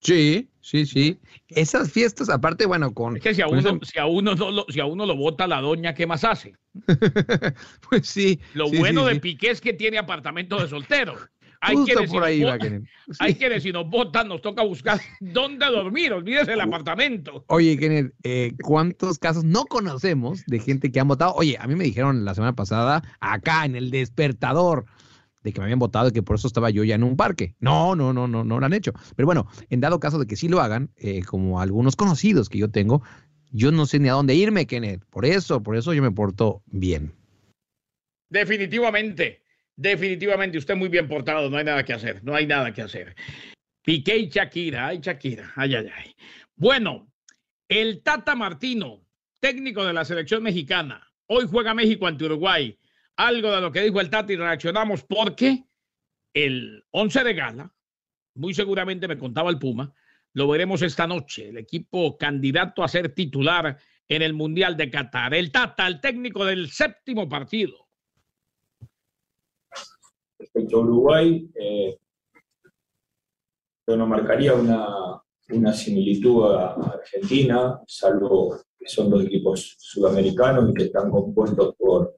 Sí, 0.00 0.48
sí, 0.60 0.86
sí. 0.86 1.18
Esas 1.48 1.90
fiestas, 1.90 2.28
aparte, 2.28 2.66
bueno, 2.66 2.92
con. 2.92 3.16
Es 3.16 3.22
que 3.22 3.34
si 3.34 3.42
a 3.42 3.48
uno, 3.48 3.80
si 3.82 3.98
a 3.98 4.06
uno, 4.06 4.34
no 4.34 4.50
lo, 4.50 4.66
si 4.68 4.78
a 4.78 4.86
uno 4.86 5.06
lo 5.06 5.16
vota 5.16 5.46
la 5.46 5.60
doña, 5.60 5.94
¿qué 5.94 6.06
más 6.06 6.22
hace? 6.22 6.54
pues 7.90 8.06
sí. 8.06 8.38
Lo 8.54 8.70
bueno 8.70 9.04
de 9.06 9.18
Piqué 9.18 9.50
es 9.50 9.60
que 9.60 9.72
tiene 9.72 9.98
apartamento 9.98 10.60
de 10.60 10.68
soltero. 10.68 11.16
Hay 11.60 11.76
por 12.08 12.24
ahí 12.24 12.44
Hay 13.18 13.34
que 13.34 13.60
si 13.60 13.72
nos 13.72 13.88
votan, 13.88 14.28
nos 14.28 14.42
toca 14.42 14.62
buscar 14.62 15.00
dónde 15.20 15.66
dormir. 15.66 16.12
Olvídese 16.12 16.52
el 16.52 16.60
apartamento. 16.60 17.44
Oye, 17.48 17.76
Kenneth, 17.78 18.12
eh, 18.22 18.52
¿cuántos 18.62 19.18
casos 19.18 19.44
no 19.44 19.64
conocemos 19.64 20.44
de 20.46 20.58
gente 20.60 20.92
que 20.92 21.00
ha 21.00 21.04
votado? 21.04 21.34
Oye, 21.34 21.56
a 21.58 21.66
mí 21.66 21.74
me 21.74 21.84
dijeron 21.84 22.24
la 22.24 22.34
semana 22.34 22.54
pasada, 22.54 23.02
acá 23.20 23.64
en 23.64 23.76
el 23.76 23.90
despertador, 23.90 24.86
de 25.46 25.52
que 25.52 25.60
me 25.60 25.64
habían 25.64 25.78
votado 25.78 26.08
y 26.08 26.12
que 26.12 26.22
por 26.22 26.36
eso 26.36 26.48
estaba 26.48 26.70
yo 26.70 26.82
ya 26.84 26.96
en 26.96 27.04
un 27.04 27.16
parque. 27.16 27.54
No, 27.60 27.94
no, 27.94 28.12
no, 28.12 28.26
no, 28.26 28.44
no 28.44 28.58
lo 28.58 28.66
han 28.66 28.72
hecho. 28.72 28.92
Pero 29.14 29.26
bueno, 29.26 29.46
en 29.70 29.80
dado 29.80 30.00
caso 30.00 30.18
de 30.18 30.26
que 30.26 30.36
sí 30.36 30.48
lo 30.48 30.60
hagan, 30.60 30.90
eh, 30.96 31.22
como 31.22 31.60
algunos 31.60 31.94
conocidos 31.94 32.48
que 32.48 32.58
yo 32.58 32.68
tengo, 32.68 33.02
yo 33.52 33.70
no 33.70 33.86
sé 33.86 34.00
ni 34.00 34.08
a 34.08 34.12
dónde 34.12 34.34
irme, 34.34 34.66
Kenneth. 34.66 35.04
Por 35.06 35.24
eso, 35.24 35.62
por 35.62 35.76
eso 35.76 35.94
yo 35.94 36.02
me 36.02 36.10
porto 36.10 36.62
bien. 36.66 37.12
Definitivamente, 38.28 39.42
definitivamente, 39.76 40.58
usted 40.58 40.74
muy 40.74 40.88
bien 40.88 41.06
portado, 41.06 41.48
no 41.48 41.56
hay 41.56 41.64
nada 41.64 41.84
que 41.84 41.92
hacer, 41.92 42.22
no 42.24 42.34
hay 42.34 42.46
nada 42.46 42.74
que 42.74 42.82
hacer. 42.82 43.14
Piqué 43.82 44.16
y 44.16 44.28
Shakira, 44.28 44.88
ay 44.88 44.98
Shakira, 45.00 45.52
ay, 45.54 45.76
ay, 45.76 45.86
ay. 45.96 46.16
Bueno, 46.56 47.06
el 47.68 48.02
Tata 48.02 48.34
Martino, 48.34 49.06
técnico 49.38 49.84
de 49.84 49.92
la 49.92 50.04
selección 50.04 50.42
mexicana, 50.42 51.06
hoy 51.28 51.46
juega 51.48 51.72
México 51.72 52.08
ante 52.08 52.24
Uruguay 52.24 52.76
algo 53.16 53.50
de 53.50 53.60
lo 53.60 53.72
que 53.72 53.82
dijo 53.82 54.00
el 54.00 54.10
Tati 54.10 54.36
reaccionamos 54.36 55.04
porque 55.04 55.64
el 56.34 56.84
11 56.90 57.24
de 57.24 57.34
gala, 57.34 57.74
muy 58.34 58.52
seguramente 58.52 59.08
me 59.08 59.18
contaba 59.18 59.50
el 59.50 59.58
Puma, 59.58 59.92
lo 60.34 60.48
veremos 60.48 60.82
esta 60.82 61.06
noche, 61.06 61.48
el 61.48 61.56
equipo 61.56 62.18
candidato 62.18 62.84
a 62.84 62.88
ser 62.88 63.14
titular 63.14 63.78
en 64.06 64.22
el 64.22 64.34
Mundial 64.34 64.76
de 64.76 64.90
Qatar. 64.90 65.32
El 65.32 65.50
Tata, 65.50 65.86
el 65.86 66.00
técnico 66.00 66.44
del 66.44 66.70
séptimo 66.70 67.26
partido. 67.26 67.88
Respecto 70.38 70.76
a 70.76 70.80
Uruguay, 70.80 71.50
eh, 71.54 71.98
yo 73.86 73.96
no 73.96 74.06
marcaría 74.06 74.52
una, 74.52 75.22
una 75.48 75.72
similitud 75.72 76.52
a 76.52 76.74
Argentina, 76.74 77.80
salvo 77.86 78.58
que 78.78 78.88
son 78.88 79.08
dos 79.08 79.24
equipos 79.24 79.76
sudamericanos 79.78 80.70
y 80.70 80.74
que 80.74 80.84
están 80.84 81.10
compuestos 81.10 81.74
por 81.76 82.14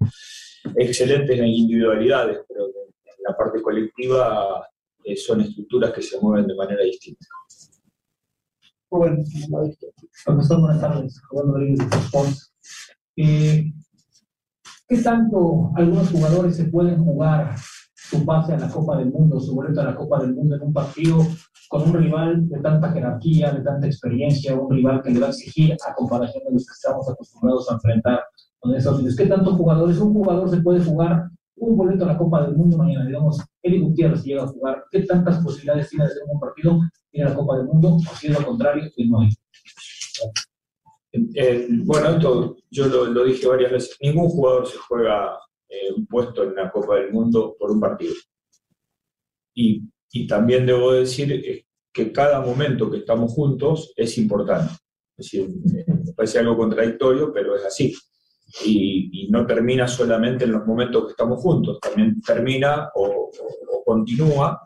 excelentes 0.76 1.38
en 1.38 1.46
individualidades, 1.46 2.40
pero 2.48 2.66
en 2.66 3.22
la 3.26 3.36
parte 3.36 3.62
colectiva 3.62 4.66
eh, 5.04 5.16
son 5.16 5.40
estructuras 5.40 5.92
que 5.92 6.02
se 6.02 6.20
mueven 6.20 6.46
de 6.46 6.54
manera 6.54 6.82
distinta. 6.82 7.26
Bueno, 8.90 9.22
profesor, 10.24 10.60
buenas 10.60 10.80
tardes. 10.80 11.20
Eh, 13.16 13.72
¿Qué 14.88 14.96
tanto 15.02 15.72
algunos 15.74 16.10
jugadores 16.10 16.56
se 16.56 16.64
pueden 16.64 17.04
jugar 17.04 17.54
su 17.94 18.24
pase 18.24 18.54
a 18.54 18.58
la 18.58 18.70
Copa 18.70 18.96
del 18.96 19.10
Mundo, 19.10 19.38
su 19.38 19.54
boleto 19.54 19.82
a 19.82 19.84
la 19.84 19.94
Copa 19.94 20.20
del 20.20 20.34
Mundo 20.34 20.56
en 20.56 20.62
un 20.62 20.72
partido 20.72 21.18
con 21.68 21.82
un 21.82 21.92
rival 21.92 22.48
de 22.48 22.58
tanta 22.60 22.90
jerarquía, 22.90 23.52
de 23.52 23.60
tanta 23.60 23.86
experiencia, 23.86 24.54
un 24.54 24.74
rival 24.74 25.02
que 25.02 25.10
le 25.10 25.20
va 25.20 25.26
a 25.26 25.30
exigir 25.30 25.76
a 25.86 25.94
comparación 25.94 26.42
de 26.44 26.52
los 26.52 26.64
que 26.64 26.72
estamos 26.72 27.06
acostumbrados 27.10 27.70
a 27.70 27.74
enfrentar 27.74 28.24
¿Qué 29.16 29.26
tantos 29.26 29.54
jugadores? 29.54 29.98
Un 29.98 30.12
jugador 30.12 30.50
se 30.50 30.60
puede 30.60 30.80
jugar 30.82 31.28
un 31.56 31.76
boleto 31.76 32.04
a 32.04 32.08
la 32.08 32.18
Copa 32.18 32.46
del 32.46 32.56
Mundo 32.56 32.78
mañana, 32.78 33.04
digamos, 33.04 33.40
Eric 33.62 33.82
Gutiérrez 33.82 34.22
llega 34.22 34.44
a 34.44 34.48
jugar. 34.48 34.84
¿Qué 34.90 35.02
tantas 35.02 35.42
posibilidades 35.42 35.88
tiene 35.88 36.04
de 36.04 36.12
hacer 36.12 36.22
un 36.28 36.38
partido? 36.38 36.80
Tiene 37.10 37.30
la 37.30 37.36
Copa 37.36 37.56
del 37.56 37.66
Mundo, 37.66 37.96
o 37.96 38.16
si 38.16 38.28
es 38.28 38.38
lo 38.38 38.46
contrario, 38.46 38.90
pues 38.94 39.08
no 39.08 39.20
hay. 39.20 39.28
Eh, 41.34 41.68
bueno, 41.84 42.10
esto 42.10 42.56
yo 42.70 42.86
lo, 42.86 43.24
dije 43.24 43.46
varias 43.46 43.72
veces. 43.72 43.96
Ningún 44.00 44.28
jugador 44.28 44.66
se 44.66 44.76
juega 44.76 45.36
eh, 45.68 45.92
un 45.96 46.06
puesto 46.06 46.44
en 46.44 46.54
la 46.54 46.70
Copa 46.70 46.96
del 46.96 47.12
Mundo 47.12 47.56
por 47.58 47.70
un 47.70 47.80
partido. 47.80 48.14
Y 49.54 49.82
y 50.12 50.26
también 50.26 50.66
debo 50.66 50.92
decir 50.92 51.32
eh, 51.32 51.66
que 51.92 52.12
cada 52.12 52.40
momento 52.40 52.90
que 52.90 52.98
estamos 52.98 53.32
juntos 53.32 53.92
es 53.96 54.16
importante. 54.18 54.74
Es 55.16 55.30
decir, 55.30 55.48
me 55.86 56.12
parece 56.14 56.38
algo 56.38 56.56
contradictorio, 56.56 57.32
pero 57.32 57.56
es 57.56 57.64
así. 57.64 57.94
Y, 58.64 59.10
y, 59.12 59.30
no 59.30 59.44
termina 59.46 59.86
solamente 59.86 60.44
en 60.44 60.52
los 60.52 60.66
momentos 60.66 61.04
que 61.04 61.10
estamos 61.10 61.40
juntos, 61.40 61.78
también 61.80 62.20
termina 62.22 62.88
o, 62.94 63.30
o, 63.30 63.84
continúa 63.84 64.58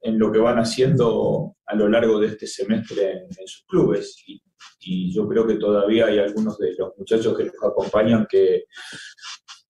en 0.00 0.18
lo 0.18 0.30
que 0.30 0.38
van 0.38 0.58
haciendo 0.58 1.56
a 1.66 1.74
lo 1.74 1.88
largo 1.88 2.20
de 2.20 2.28
este 2.28 2.46
semestre 2.46 3.10
en, 3.10 3.18
en 3.24 3.46
sus 3.46 3.64
clubes. 3.66 4.22
Y, 4.26 4.40
y, 4.80 5.12
yo 5.12 5.26
creo 5.28 5.46
que 5.46 5.56
todavía 5.56 6.06
hay 6.06 6.18
algunos 6.18 6.56
de 6.58 6.74
los 6.78 6.96
muchachos 6.96 7.36
que 7.36 7.44
los 7.44 7.54
acompañan 7.62 8.26
que 8.30 8.64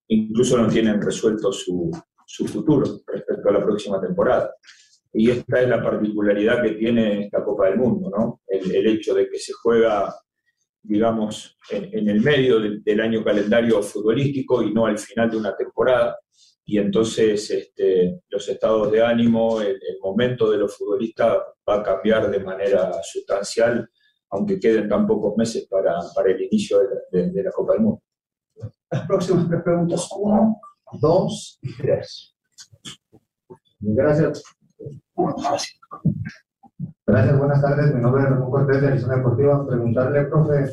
incluso 0.08 0.58
no 0.58 0.68
tienen 0.68 1.00
resuelto 1.00 1.52
su, 1.52 1.90
su 2.26 2.46
futuro 2.46 3.00
respecto 3.06 3.48
a 3.48 3.52
la 3.52 3.64
próxima 3.64 4.00
temporada. 4.00 4.54
Y 5.12 5.30
esta 5.30 5.60
es 5.60 5.68
la 5.68 5.82
particularidad 5.82 6.62
que 6.62 6.72
tiene 6.72 7.24
esta 7.24 7.44
Copa 7.44 7.66
del 7.66 7.78
Mundo, 7.78 8.10
¿no? 8.10 8.40
El, 8.46 8.74
el 8.74 8.86
hecho 8.86 9.14
de 9.14 9.28
que 9.28 9.38
se 9.38 9.52
juega, 9.52 10.14
digamos, 10.82 11.58
en, 11.70 12.08
el 12.08 12.20
medio 12.20 12.58
del, 12.60 13.00
año 13.00 13.22
calendario 13.22 13.82
futbolístico 13.82 14.62
y 14.62 14.72
no 14.72 14.86
al 14.86 14.98
final 14.98 15.30
de 15.30 15.36
una 15.36 15.56
temporada. 15.56 16.18
Y 16.64 16.78
entonces 16.78 17.50
este, 17.50 18.20
los 18.28 18.48
estados 18.48 18.90
de 18.92 19.04
ánimo, 19.04 19.60
el, 19.60 19.78
momento 20.02 20.50
de 20.50 20.58
los 20.58 20.76
futbolistas 20.76 21.38
va 21.68 21.76
a 21.76 21.82
cambiar 21.82 22.30
de 22.30 22.40
manera 22.40 22.90
sustancial, 23.02 23.88
aunque 24.30 24.58
queden 24.58 24.88
tan 24.88 25.06
pocos 25.06 25.36
meses 25.36 25.68
para, 25.68 25.98
el 26.26 26.42
inicio 26.42 26.78
de, 27.12 27.30
de 27.30 27.42
la 27.42 27.50
Copa 27.50 27.74
del 27.74 27.82
Mundo. 27.82 28.02
Las 28.90 29.06
próximas 29.06 29.48
tres 29.48 29.62
preguntas, 29.62 30.08
uno, 30.16 30.60
dos 31.00 31.58
y 31.62 31.76
tres. 31.76 32.34
Gracias. 33.78 34.42
Gracias, 37.06 37.38
buenas 37.38 37.60
tardes. 37.60 37.94
Mi 37.94 38.00
nombre 38.00 38.22
es 38.22 38.30
Ramón 38.30 38.50
Cortés 38.50 38.80
de 38.80 38.88
Arizona 38.88 39.16
Deportiva. 39.16 39.66
Preguntarle, 39.66 40.24
profe, 40.24 40.72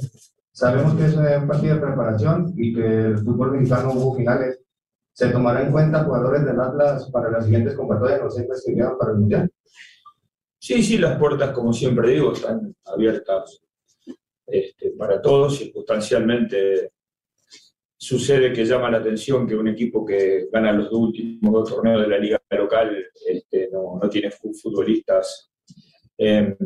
sabemos 0.51 0.93
que 0.95 1.05
es 1.05 1.15
un 1.15 1.47
partido 1.47 1.75
de 1.75 1.81
preparación 1.81 2.53
y 2.55 2.73
que 2.73 2.85
el 2.85 3.17
fútbol 3.17 3.51
mexicano 3.51 3.91
hubo 3.93 4.15
finales. 4.15 4.59
¿Se 5.13 5.29
tomará 5.29 5.63
en 5.63 5.71
cuenta 5.71 6.03
jugadores 6.03 6.45
del 6.45 6.59
Atlas 6.59 7.09
para 7.11 7.31
las 7.31 7.45
siguientes 7.45 7.73
convocatorias, 7.75 8.21
los 8.21 8.35
seis 8.35 8.47
que 8.65 8.83
para 8.99 9.11
el 9.11 9.17
Mundial? 9.17 9.51
Sí, 10.59 10.83
sí, 10.83 10.97
las 10.97 11.17
puertas, 11.17 11.51
como 11.51 11.73
siempre 11.73 12.11
digo, 12.11 12.33
están 12.33 12.75
abiertas 12.85 13.61
este, 14.45 14.91
para 14.91 15.21
todos. 15.21 15.57
Circunstancialmente 15.57 16.91
sucede 17.97 18.53
que 18.53 18.63
llama 18.65 18.91
la 18.91 18.99
atención 18.99 19.47
que 19.47 19.55
un 19.55 19.67
equipo 19.67 20.05
que 20.05 20.47
gana 20.51 20.71
los 20.71 20.89
dos 20.89 20.99
últimos 20.99 21.51
dos 21.51 21.69
torneos 21.69 22.01
de 22.01 22.07
la 22.07 22.19
liga 22.19 22.39
local 22.51 22.95
este, 23.27 23.69
no, 23.71 23.99
tiene 24.09 24.29
futbolistas 24.31 25.51
en, 26.17 26.57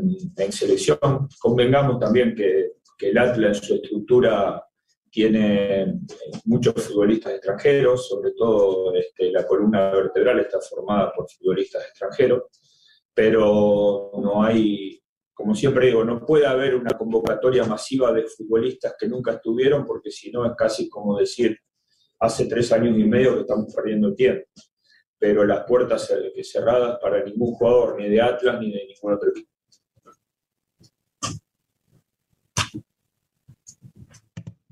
selección. 0.52 1.00
Convengamos 1.40 2.00
también 2.00 2.36
que, 2.36 2.74
que, 2.98 3.10
el 3.10 3.18
Atlas 3.18 3.58
en 3.58 3.64
su 3.64 3.76
estructura 3.76 4.64
tiene 5.10 6.00
muchos 6.46 6.76
futbolistas 6.76 7.34
extranjeros, 7.34 8.08
sobre 8.08 8.32
todo 8.32 8.94
este, 8.96 9.32
la 9.32 9.46
columna 9.46 9.92
vertebral 9.92 10.40
está 10.40 10.60
formada 10.62 11.12
por 11.14 11.30
futbolistas 11.30 11.86
extranjeros, 11.88 12.44
pero 13.14 14.12
no 14.22 14.44
hay 14.44 15.02
como 15.42 15.56
siempre 15.56 15.88
digo, 15.88 16.04
no 16.04 16.24
puede 16.24 16.46
haber 16.46 16.76
una 16.76 16.96
convocatoria 16.96 17.64
masiva 17.64 18.14
de 18.14 18.28
futbolistas 18.28 18.96
que 18.98 19.08
nunca 19.08 19.34
estuvieron, 19.34 19.86
porque 19.86 20.12
si 20.12 20.32
no 20.32 20.46
es 20.46 20.52
casi 20.56 20.88
como 20.88 21.18
decir, 21.18 21.58
hace 22.20 22.46
tres 22.46 22.72
años 22.72 22.98
y 22.98 23.04
medio 23.06 23.34
que 23.34 23.42
estamos 23.42 23.74
perdiendo 23.74 24.14
tiempo. 24.14 24.46
Pero 25.22 25.46
las 25.46 25.66
puertas 25.66 26.12
cerradas 26.42 26.98
para 27.00 27.24
ningún 27.24 27.54
jugador, 27.54 27.96
ni 27.96 28.10
de 28.10 28.20
Atlas 28.20 28.60
ni 28.60 28.72
de 28.72 28.88
ningún 28.88 29.14
otro 29.14 29.30
equipo. 29.30 29.52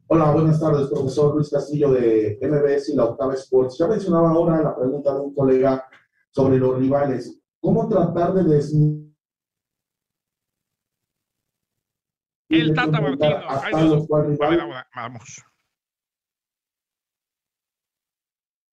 Hola, 0.08 0.32
buenas 0.32 0.60
tardes, 0.60 0.88
profesor 0.88 1.36
Luis 1.36 1.52
Castillo 1.52 1.92
de 1.92 2.40
MBS 2.42 2.90
y 2.90 2.96
la 2.96 3.06
Octava 3.06 3.36
Sports. 3.36 3.78
Ya 3.78 3.88
mencionaba 3.88 4.32
ahora 4.32 4.64
la 4.64 4.76
pregunta 4.76 5.14
de 5.14 5.20
un 5.20 5.36
colega 5.36 5.88
sobre 6.32 6.58
los 6.58 6.80
rivales. 6.80 7.40
¿Cómo 7.60 7.88
tratar 7.88 8.34
de 8.34 8.44
desnudar 8.44 9.06
El 12.50 12.74
Tata 12.74 13.00
Martino. 13.00 13.40
vamos. 14.96 15.44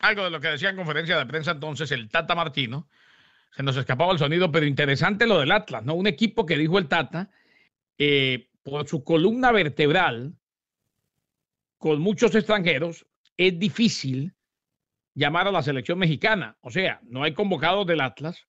Algo 0.06 0.22
de 0.22 0.30
lo 0.30 0.40
que 0.40 0.46
decía 0.46 0.70
en 0.70 0.76
conferencia 0.76 1.18
de 1.18 1.26
prensa 1.26 1.50
entonces 1.50 1.90
el 1.90 2.08
Tata 2.08 2.36
Martino. 2.36 2.88
Se 3.56 3.64
nos 3.64 3.76
escapaba 3.76 4.12
el 4.12 4.20
sonido, 4.20 4.52
pero 4.52 4.64
interesante 4.64 5.26
lo 5.26 5.40
del 5.40 5.50
Atlas, 5.50 5.84
¿no? 5.84 5.94
Un 5.94 6.06
equipo 6.06 6.46
que 6.46 6.56
dijo 6.56 6.78
el 6.78 6.86
Tata, 6.86 7.28
eh, 7.98 8.48
por 8.62 8.86
su 8.86 9.02
columna 9.02 9.50
vertebral, 9.50 10.36
con 11.76 12.00
muchos 12.00 12.36
extranjeros, 12.36 13.04
es 13.36 13.58
difícil 13.58 14.32
llamar 15.12 15.48
a 15.48 15.50
la 15.50 15.62
selección 15.62 15.98
mexicana. 15.98 16.56
O 16.60 16.70
sea, 16.70 17.00
no 17.02 17.24
hay 17.24 17.34
convocados 17.34 17.84
del 17.84 18.00
Atlas 18.00 18.46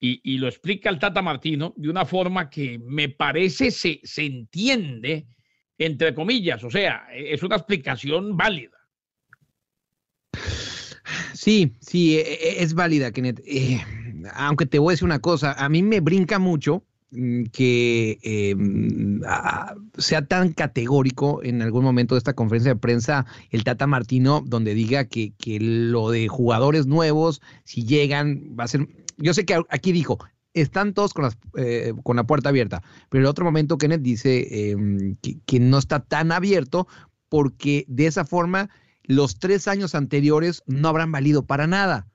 y, 0.00 0.22
y, 0.24 0.38
lo 0.38 0.48
explica 0.48 0.88
el 0.88 0.98
Tata 0.98 1.20
Martino 1.20 1.74
de 1.76 1.90
una 1.90 2.06
forma 2.06 2.48
que 2.48 2.78
me 2.78 3.10
parece 3.10 3.70
se, 3.70 4.00
se 4.02 4.24
entiende, 4.24 5.26
entre 5.76 6.14
comillas, 6.14 6.64
o 6.64 6.70
sea, 6.70 7.06
es 7.12 7.42
una 7.42 7.56
explicación 7.56 8.34
válida. 8.34 8.75
Sí, 11.36 11.76
sí, 11.80 12.16
e, 12.16 12.20
e, 12.20 12.62
es 12.62 12.72
válida, 12.72 13.12
Kenneth. 13.12 13.42
Eh, 13.44 13.78
aunque 14.34 14.64
te 14.64 14.78
voy 14.78 14.92
a 14.92 14.94
decir 14.94 15.04
una 15.04 15.18
cosa, 15.18 15.52
a 15.52 15.68
mí 15.68 15.82
me 15.82 16.00
brinca 16.00 16.38
mucho 16.38 16.82
mm, 17.10 17.44
que 17.52 18.18
eh, 18.22 18.56
sea 19.98 20.24
tan 20.26 20.54
categórico 20.54 21.42
en 21.42 21.60
algún 21.60 21.84
momento 21.84 22.14
de 22.14 22.20
esta 22.20 22.32
conferencia 22.32 22.72
de 22.72 22.80
prensa 22.80 23.26
el 23.50 23.64
Tata 23.64 23.86
Martino, 23.86 24.42
donde 24.46 24.72
diga 24.72 25.04
que, 25.04 25.34
que 25.36 25.58
lo 25.60 26.10
de 26.10 26.26
jugadores 26.26 26.86
nuevos, 26.86 27.42
si 27.64 27.84
llegan, 27.84 28.56
va 28.58 28.64
a 28.64 28.68
ser 28.68 28.88
yo 29.18 29.34
sé 29.34 29.44
que 29.44 29.60
aquí 29.68 29.92
dijo, 29.92 30.18
están 30.54 30.94
todos 30.94 31.12
con, 31.12 31.24
las, 31.24 31.36
eh, 31.58 31.92
con 32.02 32.16
la 32.16 32.24
puerta 32.24 32.48
abierta, 32.48 32.82
pero 33.10 33.24
en 33.24 33.28
otro 33.28 33.44
momento 33.44 33.76
Kenneth 33.76 34.02
dice 34.02 34.48
que, 35.20 35.38
que, 35.44 35.60
no 35.60 35.78
está 35.78 36.00
tan 36.00 36.32
abierto 36.32 36.86
porque 37.28 37.84
de 37.88 38.06
esa 38.06 38.24
forma 38.24 38.70
los 39.06 39.38
tres 39.38 39.68
años 39.68 39.94
anteriores 39.94 40.62
no 40.66 40.88
habrán 40.88 41.12
valido 41.12 41.46
para 41.46 41.66
nada. 41.66 42.06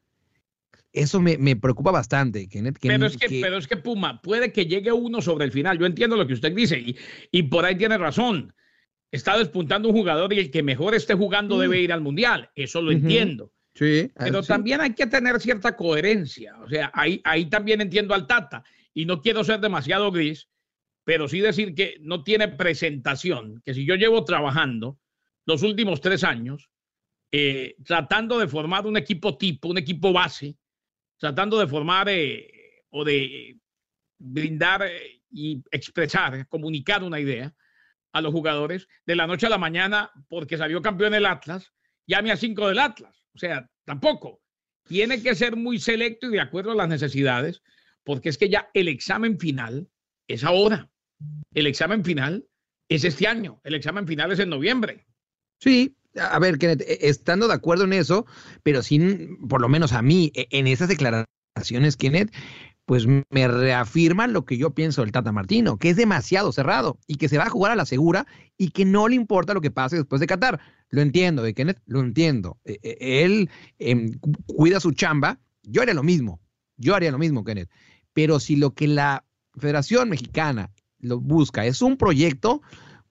Eso 0.94 1.22
me, 1.22 1.38
me 1.38 1.56
preocupa 1.56 1.92
bastante, 1.92 2.50
Kenneth. 2.50 2.78
Que, 2.78 2.90
pero, 2.90 3.06
es 3.06 3.18
que, 3.18 3.28
que, 3.28 3.42
pero 3.42 3.58
es 3.58 3.68
que 3.68 3.78
Puma, 3.78 4.22
puede 4.22 4.52
que 4.52 4.66
llegue 4.66 4.92
uno 4.92 5.22
sobre 5.22 5.46
el 5.46 5.52
final. 5.52 5.80
Yo 5.80 5.86
entiendo 5.86 6.18
lo 6.18 6.28
que 6.28 6.34
usted 6.34 6.54
dice 6.54 6.78
y, 6.80 6.98
y 7.32 7.44
por 7.44 7.64
ahí 7.64 7.78
tiene 7.78 7.98
razón. 7.98 8.54
Está 9.10 9.38
despuntando 9.38 9.90
un 9.90 9.96
jugador 9.96 10.34
y 10.34 10.40
el 10.40 10.52
que 10.52 10.64
mejor 10.64 10.94
esté 10.96 11.14
jugando 11.14 11.56
mm. 11.56 11.60
debe 11.60 11.82
ir 11.82 11.94
al 11.94 12.02
Mundial. 12.02 12.50
Eso 12.56 12.82
lo 12.82 12.90
uh 12.90 12.94
-huh. 12.94 12.98
entiendo. 12.98 13.54
Sí, 13.74 14.12
pero 14.18 14.42
sí. 14.42 14.50
también 14.50 14.82
hay 14.82 14.94
que 14.94 15.08
tener 15.08 15.40
cierta 15.40 15.78
coherencia. 15.78 16.58
O 16.60 16.68
sea, 16.68 16.92
ahí, 16.94 17.22
ahí 17.24 17.46
también 17.46 17.80
entiendo 17.80 18.14
al 18.14 18.28
Tata 18.28 18.64
y 18.94 19.06
no 19.06 19.22
quiero 19.22 19.46
ser 19.46 19.62
demasiado 19.62 20.12
gris, 20.12 20.50
pero 21.06 21.30
sí 21.30 21.40
decir 21.40 21.74
que 21.74 21.98
no 22.02 22.24
tiene 22.24 22.50
presentación, 22.50 23.62
que 23.64 23.74
si 23.74 23.86
yo 23.86 23.96
llevo 23.96 24.26
trabajando 24.26 25.00
los 25.46 25.64
últimos 25.64 26.02
tres 26.02 26.24
años, 26.24 26.70
eh, 27.32 27.76
tratando 27.86 28.38
de 28.40 28.48
formar 28.48 28.86
un 28.86 28.98
equipo 28.98 29.38
tipo, 29.38 29.70
un 29.70 29.78
equipo 29.78 30.12
base, 30.12 30.58
tratando 31.18 31.60
de 31.60 31.68
formar 31.68 32.10
eh, 32.10 32.84
o 32.90 33.06
de 33.06 33.58
brindar 34.18 34.84
eh, 34.84 35.22
y 35.30 35.64
expresar, 35.72 36.48
comunicar 36.48 37.04
una 37.04 37.20
idea 37.20 37.54
a 38.12 38.22
los 38.22 38.34
jugadores 38.34 38.88
de 39.06 39.16
la 39.16 39.28
noche 39.28 39.48
a 39.48 39.50
la 39.50 39.58
mañana, 39.58 40.12
porque 40.28 40.58
salió 40.58 40.82
campeón 40.82 41.14
el 41.14 41.26
Atlas, 41.26 41.72
llame 42.06 42.32
a 42.32 42.38
cinco 42.38 42.68
del 42.68 42.80
Atlas. 42.80 43.26
O 43.34 43.40
sea, 43.40 43.70
tampoco. 43.86 44.42
Tiene 44.84 45.22
que 45.22 45.36
ser 45.36 45.56
muy 45.56 45.80
selecto 45.80 46.28
y 46.28 46.32
de 46.32 46.42
acuerdo 46.42 46.72
a 46.72 46.76
las 46.76 46.90
necesidades, 46.90 47.62
porque 48.04 48.30
es 48.30 48.38
que 48.38 48.50
ya 48.50 48.70
el 48.74 48.90
examen 48.90 49.40
final 49.40 49.88
es 50.28 50.44
ahora. 50.44 50.90
El 51.54 51.68
examen 51.68 52.04
final 52.04 52.46
es 52.90 53.06
este 53.06 53.28
año. 53.28 53.62
El 53.64 53.76
examen 53.76 54.06
final 54.06 54.32
es 54.32 54.40
en 54.40 54.50
noviembre. 54.50 55.06
Sí, 55.60 55.96
a 56.16 56.40
ver, 56.40 56.58
Kenneth, 56.58 56.84
estando 56.88 57.48
de 57.48 57.54
acuerdo 57.54 57.86
en 57.86 57.94
eso, 57.94 58.26
pero 58.64 58.84
sin, 58.84 59.38
por 59.48 59.62
lo 59.62 59.70
menos 59.70 59.94
a 59.94 60.02
mí, 60.02 60.32
e, 60.36 60.48
en 60.52 60.68
esas 60.68 60.90
declaraciones, 60.90 61.98
Kenneth, 61.98 62.32
pues 62.86 63.06
me 63.08 63.48
reafirman 63.48 64.34
lo 64.34 64.46
que 64.46 64.58
yo 64.58 64.72
pienso 64.72 65.02
del 65.02 65.12
Tata 65.12 65.32
Martino, 65.32 65.78
que 65.78 65.92
es 65.92 65.96
demasiado 65.96 66.52
cerrado 66.52 66.98
y 67.08 67.16
que 67.16 67.30
se 67.30 67.38
va 67.38 67.46
a 67.46 67.50
jugar 67.50 67.72
a 67.72 67.76
la 67.76 67.86
segura 67.86 68.26
y 68.58 68.72
que 68.72 68.86
no 68.86 69.08
le 69.08 69.16
importa 69.16 69.54
lo 69.54 69.62
que 69.62 69.72
pase 69.72 69.96
después 69.96 70.20
de 70.20 70.28
Qatar. 70.28 70.60
Lo 70.90 71.02
entiendo, 71.02 71.42
de 71.42 71.54
Kenneth, 71.54 71.80
lo 71.86 72.02
entiendo. 72.02 72.58
Él 72.66 73.50
eh, 73.80 74.12
cuida 74.46 74.82
su 74.82 74.92
chamba. 74.92 75.40
Yo 75.64 75.82
haría 75.82 75.94
lo 75.94 76.04
mismo. 76.04 76.42
Yo 76.76 76.96
haría 76.96 77.12
lo 77.12 77.18
mismo, 77.18 77.46
Kenneth. 77.46 77.70
Pero 78.14 78.40
si 78.40 78.58
lo 78.58 78.74
que 78.74 78.88
la 78.88 79.24
Federación 79.58 80.10
Mexicana 80.10 80.72
lo 81.00 81.20
busca 81.20 81.66
es 81.66 81.82
un 81.82 81.96
proyecto, 81.96 82.62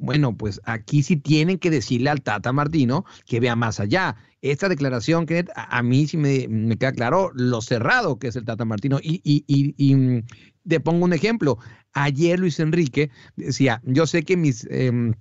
Bueno, 0.01 0.35
pues 0.35 0.63
aquí 0.65 1.03
sí 1.03 1.17
tienen 1.17 1.59
que 1.59 1.71
decirle 1.71 2.09
al 2.09 2.23
Tata 2.23 2.55
Martino 2.55 3.05
que 3.27 3.39
vea 3.39 3.55
más 3.55 3.81
allá. 3.81 4.17
Esta 4.41 4.71
declaración, 4.71 5.27
Kenneth, 5.27 5.51
a, 5.55 5.83
mí 5.83 6.07
sí 6.07 6.17
me, 6.17 6.49
me 6.49 6.79
queda 6.79 6.93
claro 6.93 7.31
lo 7.35 7.61
cerrado 7.61 8.19
que 8.19 8.29
es 8.29 8.37
el 8.37 8.47
Tata 8.47 8.65
Martino. 8.65 8.99
Y, 9.03 9.21
y, 9.23 9.45
y, 9.47 9.75
y 9.77 9.95
mm, 9.95 10.23
te 10.67 10.81
pongo 10.81 11.05
un 11.05 11.13
ejemplo. 11.13 11.59
Ayer 11.93 12.41
Luis 12.41 12.59
Enrique 12.61 13.11
decía, 13.37 13.83
yo 13.85 14.07
sé 14.07 14.23
que 14.23 14.39
mis, 14.39 14.67
em, 14.71 15.13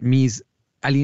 mis, 0.00 0.42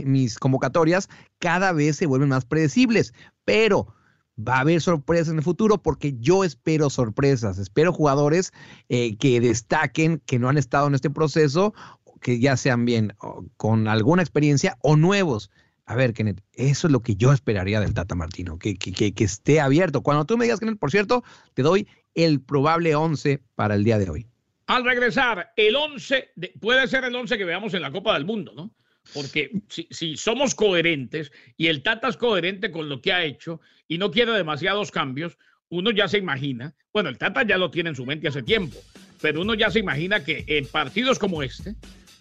mis 0.06 0.38
convocatorias 0.38 1.11
cada 1.38 1.72
vez 1.72 1.96
se 1.96 2.06
vuelven 2.06 2.30
más 2.30 2.46
predecibles, 2.46 3.12
pero 3.44 3.94
va 4.38 4.56
a 4.56 4.61
haber 4.61 4.80
sorpresas 4.80 5.28
en 5.28 5.37
el 5.37 5.44
futuro 5.44 5.76
porque 5.83 6.16
yo 6.18 6.42
espero 6.42 6.88
sorpresas, 6.88 7.59
espero 7.59 7.92
jugadores 7.92 8.52
eh, 8.88 9.18
que 9.18 9.40
destaquen, 9.40 10.22
que 10.24 10.38
no 10.38 10.48
han 10.48 10.56
estado 10.56 10.87
en 10.87 10.94
este 10.94 11.11
proceso, 11.11 11.74
que 12.20 12.38
ya 12.38 12.56
sean 12.56 12.85
bien 12.85 13.14
con 13.56 13.88
alguna 13.88 14.22
experiencia 14.22 14.76
o 14.83 14.96
nuevos. 14.96 15.50
A 15.87 15.96
ver, 15.96 16.12
Kenneth, 16.12 16.40
eso 16.52 16.87
es 16.87 16.92
lo 16.92 17.00
que 17.00 17.16
yo 17.16 17.33
esperaría 17.33 17.80
del 17.80 17.94
Tata 17.94 18.14
Martino, 18.14 18.59
que, 18.59 18.76
que, 18.76 19.12
que, 19.12 19.24
esté 19.24 19.61
abierto. 19.61 20.02
Cuando 20.02 20.24
tú 20.24 20.37
me 20.38 20.44
digas, 20.44 20.61
Kenneth, 20.61 20.78
por 20.78 20.90
cierto, 20.90 21.24
te 21.54 21.62
doy 21.62 21.88
el 22.14 22.40
probable 22.40 22.94
11 22.94 23.40
para 23.56 23.74
el 23.74 23.83
día 23.83 23.98
de 23.98 24.09
hoy. 24.11 24.26
Al 24.66 24.85
regresar, 24.85 25.52
el 25.56 25.74
11, 25.74 26.30
de- 26.37 26.52
puede 26.61 26.87
ser 26.87 27.02
el 27.04 27.14
11 27.16 27.37
que 27.37 27.44
veamos 27.44 27.74
en 27.74 27.83
la 27.83 27.90
Copa 27.90 28.14
del 28.14 28.24
Mundo, 28.24 28.52
¿no? 28.54 28.70
Porque 29.12 29.50
si, 29.68 29.88
si 29.90 30.16
somos 30.16 30.54
coherentes 30.54 31.33
y 31.56 31.66
el 31.66 31.83
Tata 31.83 32.06
es 32.09 32.16
coherente 32.16 32.70
con 32.70 32.88
lo 32.88 33.00
que 33.00 33.12
ha 33.12 33.24
hecho 33.24 33.61
y 33.88 33.98
no 33.98 34.12
quiere 34.12 34.30
demasiados 34.33 34.92
cambios, 34.92 35.37
uno 35.70 35.90
ya 35.90 36.06
se 36.06 36.18
imagina, 36.18 36.74
bueno, 36.92 37.09
el 37.09 37.18
Tata 37.18 37.44
ya 37.44 37.56
lo 37.59 37.70
tiene 37.72 37.90
en 37.90 37.96
su 37.96 38.06
mente 38.06 38.28
hace 38.28 38.42
tiempo, 38.44 38.76
pero 39.20 39.40
uno 39.40 39.54
ya 39.54 39.70
se 39.70 39.80
imagina 39.80 40.22
que 40.22 40.44
en 40.46 40.66
partidos 40.66 41.18
como 41.18 41.42
este 41.42 41.74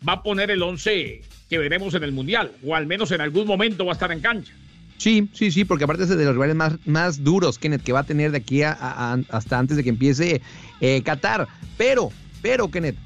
va 0.07 0.13
a 0.13 0.23
poner 0.23 0.51
el 0.51 0.61
11 0.61 1.21
que 1.49 1.57
veremos 1.57 1.93
en 1.93 2.03
el 2.03 2.11
Mundial, 2.11 2.51
o 2.65 2.75
al 2.75 2.85
menos 2.87 3.11
en 3.11 3.21
algún 3.21 3.47
momento 3.47 3.85
va 3.85 3.91
a 3.91 3.93
estar 3.93 4.11
en 4.11 4.19
cancha. 4.19 4.53
Sí, 4.97 5.29
sí, 5.33 5.49
sí, 5.51 5.63
porque 5.65 5.85
aparte 5.85 6.03
es 6.03 6.09
de 6.09 6.23
los 6.25 6.33
rivales 6.33 6.55
más, 6.55 6.73
más 6.85 7.23
duros, 7.23 7.57
Kenneth, 7.57 7.81
que 7.83 7.93
va 7.93 7.99
a 8.01 8.03
tener 8.03 8.31
de 8.31 8.37
aquí 8.37 8.63
a- 8.63 8.73
a- 8.73 9.13
a- 9.13 9.19
hasta 9.29 9.57
antes 9.57 9.77
de 9.77 9.83
que 9.83 9.89
empiece 9.89 10.41
eh, 10.81 11.01
Qatar. 11.03 11.47
Pero, 11.77 12.11
pero, 12.41 12.69
Kenneth, 12.69 12.97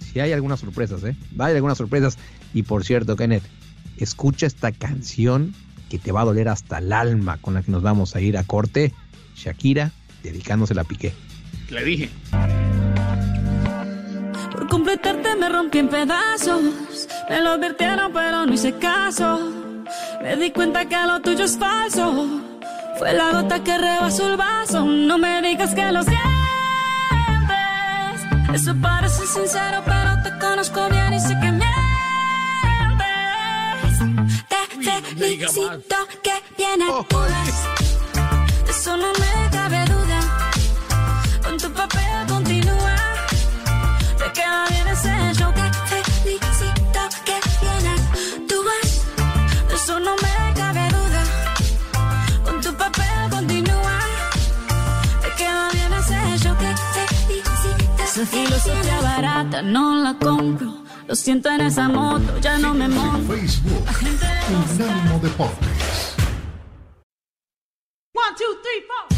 si 0.00 0.18
hay 0.20 0.32
algunas 0.32 0.58
sorpresas, 0.60 1.02
¿eh? 1.04 1.14
Va 1.38 1.44
a 1.44 1.46
haber 1.46 1.56
algunas 1.56 1.78
sorpresas. 1.78 2.18
Y 2.52 2.62
por 2.64 2.84
cierto, 2.84 3.16
Kenneth, 3.16 3.44
escucha 3.96 4.46
esta 4.46 4.72
canción 4.72 5.54
que 5.88 5.98
te 5.98 6.10
va 6.12 6.22
a 6.22 6.24
doler 6.24 6.48
hasta 6.48 6.78
el 6.78 6.92
alma 6.92 7.38
con 7.38 7.54
la 7.54 7.62
que 7.62 7.70
nos 7.70 7.82
vamos 7.82 8.16
a 8.16 8.20
ir 8.20 8.36
a 8.36 8.42
corte. 8.44 8.92
Shakira, 9.36 9.92
dedicándosela 10.24 10.82
a 10.82 10.84
Piqué. 10.84 11.12
Le 11.70 11.84
dije. 11.84 12.10
Por 14.56 14.68
completarte 14.68 15.36
me 15.36 15.50
rompí 15.50 15.78
en 15.78 15.88
pedazos. 15.88 16.62
Me 17.28 17.40
lo 17.40 17.50
advirtieron, 17.50 18.10
pero 18.10 18.46
no 18.46 18.52
hice 18.54 18.72
caso. 18.78 19.38
Me 20.22 20.34
di 20.36 20.50
cuenta 20.50 20.86
que 20.86 20.96
lo 20.96 21.20
tuyo 21.20 21.44
es 21.44 21.58
falso. 21.58 22.26
Fue 22.98 23.12
la 23.12 23.32
gota 23.32 23.62
que 23.62 23.76
rebasó 23.76 24.30
el 24.30 24.38
vaso. 24.38 24.82
No 24.82 25.18
me 25.18 25.42
digas 25.42 25.74
que 25.74 25.92
lo 25.92 26.02
sientes. 26.02 26.26
Eso 28.54 28.74
parece 28.80 29.26
sincero, 29.26 29.82
pero 29.84 30.22
te 30.22 30.38
conozco 30.38 30.88
bien 30.88 31.12
y 31.12 31.20
sé 31.20 31.34
que 31.42 31.52
mientes. 31.52 31.66
Te 34.48 35.02
felicito 35.14 35.96
que 36.22 36.32
bien 36.56 36.80
actúas. 36.82 37.66
De 38.64 38.70
Eso 38.70 38.96
no 38.96 39.12
me 39.20 39.50
cabe 39.50 39.84
duda. 39.84 40.20
Con 41.44 41.58
tu 41.58 41.70
papel 41.72 42.26
continúa. 42.26 42.95
Filosofía 58.26 59.00
barata 59.00 59.62
no 59.62 60.02
la 60.02 60.14
compro. 60.14 60.84
Lo 61.06 61.14
siento 61.14 61.48
en 61.50 61.60
esa 61.60 61.88
moto, 61.88 62.38
ya 62.40 62.58
no 62.58 62.74
me 62.74 62.88
monto. 62.88 63.32
Facebook. 63.32 63.84
Unánimo 64.74 65.18
Deportes. 65.20 66.16
One, 68.12 68.34
two, 68.36 68.44
three, 68.62 68.82
four. 68.86 69.16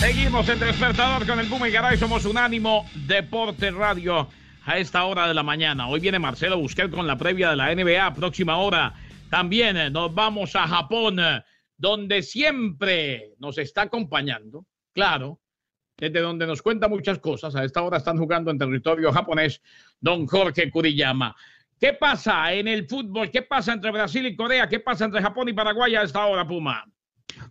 Seguimos 0.00 0.48
en 0.48 0.58
Despertador 0.58 1.26
con 1.26 1.40
el 1.40 1.46
Puma 1.46 1.68
y 1.68 1.72
Garay. 1.72 1.96
Somos 1.96 2.24
Unánimo 2.24 2.86
Deporte 2.94 3.70
Radio 3.70 4.28
a 4.66 4.78
esta 4.78 5.04
hora 5.04 5.28
de 5.28 5.34
la 5.34 5.42
mañana. 5.42 5.88
Hoy 5.88 6.00
viene 6.00 6.18
Marcelo 6.18 6.58
Busquets 6.58 6.94
con 6.94 7.06
la 7.06 7.16
previa 7.16 7.50
de 7.50 7.56
la 7.56 7.74
NBA. 7.74 8.12
Próxima 8.14 8.56
hora 8.56 8.92
también 9.34 9.76
eh, 9.76 9.90
nos 9.90 10.14
vamos 10.14 10.54
a 10.54 10.64
Japón, 10.68 11.18
eh, 11.18 11.42
donde 11.76 12.22
siempre 12.22 13.34
nos 13.40 13.58
está 13.58 13.82
acompañando. 13.82 14.64
Claro, 14.92 15.40
desde 15.96 16.20
donde 16.20 16.46
nos 16.46 16.62
cuenta 16.62 16.86
muchas 16.86 17.18
cosas. 17.18 17.56
A 17.56 17.64
esta 17.64 17.82
hora 17.82 17.96
están 17.96 18.16
jugando 18.16 18.52
en 18.52 18.58
territorio 18.58 19.10
japonés 19.10 19.60
don 19.98 20.28
Jorge 20.28 20.70
Kuriyama. 20.70 21.34
¿Qué 21.80 21.94
pasa 21.94 22.52
en 22.52 22.68
el 22.68 22.86
fútbol? 22.86 23.28
¿Qué 23.32 23.42
pasa 23.42 23.72
entre 23.72 23.90
Brasil 23.90 24.24
y 24.24 24.36
Corea? 24.36 24.68
¿Qué 24.68 24.78
pasa 24.78 25.06
entre 25.06 25.20
Japón 25.20 25.48
y 25.48 25.52
Paraguay 25.52 25.96
a 25.96 26.02
esta 26.02 26.24
hora, 26.26 26.46
Puma? 26.46 26.84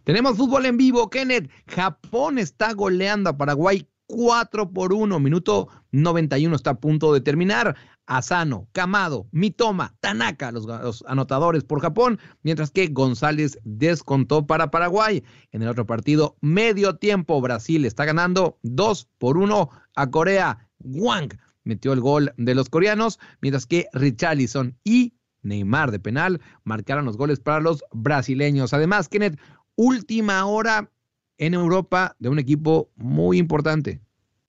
Tenemos 0.05 0.37
fútbol 0.37 0.65
en 0.65 0.77
vivo, 0.77 1.09
Kenneth. 1.09 1.51
Japón 1.67 2.37
está 2.37 2.71
goleando 2.71 3.29
a 3.29 3.37
Paraguay 3.37 3.85
4 4.07 4.71
por 4.71 4.93
1. 4.93 5.19
Minuto 5.19 5.69
91 5.91 6.55
está 6.55 6.71
a 6.71 6.79
punto 6.79 7.13
de 7.13 7.21
terminar. 7.21 7.75
Asano, 8.05 8.67
Camado, 8.73 9.27
Mitoma, 9.31 9.95
Tanaka, 10.01 10.51
los, 10.51 10.65
los 10.65 11.05
anotadores 11.07 11.63
por 11.63 11.79
Japón, 11.79 12.19
mientras 12.41 12.69
que 12.69 12.87
González 12.87 13.59
descontó 13.63 14.45
para 14.45 14.71
Paraguay. 14.71 15.23
En 15.51 15.61
el 15.61 15.69
otro 15.69 15.85
partido, 15.85 16.35
medio 16.41 16.97
tiempo, 16.97 17.39
Brasil 17.39 17.85
está 17.85 18.03
ganando 18.03 18.59
2 18.63 19.07
por 19.17 19.37
1 19.37 19.69
a 19.95 20.11
Corea. 20.11 20.69
Wang 20.79 21.29
metió 21.63 21.93
el 21.93 22.01
gol 22.01 22.33
de 22.37 22.55
los 22.55 22.69
coreanos, 22.69 23.19
mientras 23.41 23.65
que 23.65 23.87
Richarlison 23.93 24.77
y 24.83 25.13
Neymar 25.41 25.91
de 25.91 25.99
penal 25.99 26.41
marcaron 26.63 27.05
los 27.05 27.17
goles 27.17 27.39
para 27.39 27.59
los 27.59 27.83
brasileños. 27.91 28.73
Además, 28.73 29.09
Kenneth, 29.09 29.39
última 29.75 30.45
hora 30.45 30.89
en 31.37 31.53
Europa 31.53 32.15
de 32.19 32.29
un 32.29 32.39
equipo 32.39 32.91
muy 32.95 33.37
importante. 33.37 34.01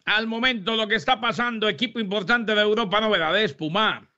Al 0.05 0.27
momento 0.27 0.77
lo 0.77 0.87
que 0.87 0.97
está 0.97 1.21
pasando, 1.21 1.69
equipo 1.69 1.99
importante 1.99 2.55
de 2.55 2.61
Europa, 2.61 3.01
novedades, 3.01 3.55
Puma. 3.55 4.11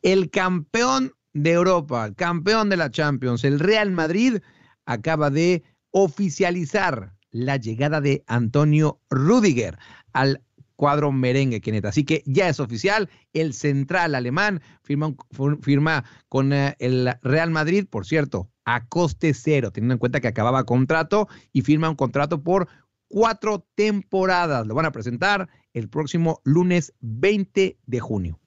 El 0.00 0.30
campeón 0.30 1.12
de 1.34 1.52
Europa, 1.52 2.06
el 2.06 2.14
campeón 2.14 2.70
de 2.70 2.76
la 2.76 2.90
Champions, 2.90 3.44
el 3.44 3.60
Real 3.60 3.90
Madrid, 3.90 4.38
acaba 4.86 5.30
de 5.30 5.62
oficializar 5.90 7.12
la 7.30 7.56
llegada 7.56 8.00
de 8.00 8.24
Antonio 8.26 9.00
Rudiger 9.10 9.78
al 10.12 10.42
cuadro 10.76 11.12
merengue, 11.12 11.60
Kenneth. 11.60 11.86
Así 11.86 12.04
que 12.04 12.22
ya 12.24 12.48
es 12.48 12.60
oficial, 12.60 13.10
el 13.32 13.52
central 13.52 14.14
alemán 14.14 14.62
firma, 14.82 15.14
firma 15.60 16.04
con 16.28 16.52
eh, 16.52 16.76
el 16.78 17.10
Real 17.22 17.50
Madrid, 17.50 17.84
por 17.90 18.06
cierto, 18.06 18.48
a 18.74 18.86
coste 18.86 19.32
cero, 19.32 19.70
teniendo 19.70 19.94
en 19.94 19.98
cuenta 19.98 20.20
que 20.20 20.28
acababa 20.28 20.64
contrato 20.64 21.26
y 21.54 21.62
firma 21.62 21.88
un 21.88 21.96
contrato 21.96 22.42
por 22.42 22.68
cuatro 23.08 23.66
temporadas. 23.74 24.66
Lo 24.66 24.74
van 24.74 24.84
a 24.84 24.92
presentar 24.92 25.48
el 25.72 25.88
próximo 25.88 26.42
lunes 26.44 26.92
20 27.00 27.78
de 27.86 28.00
junio. 28.00 28.38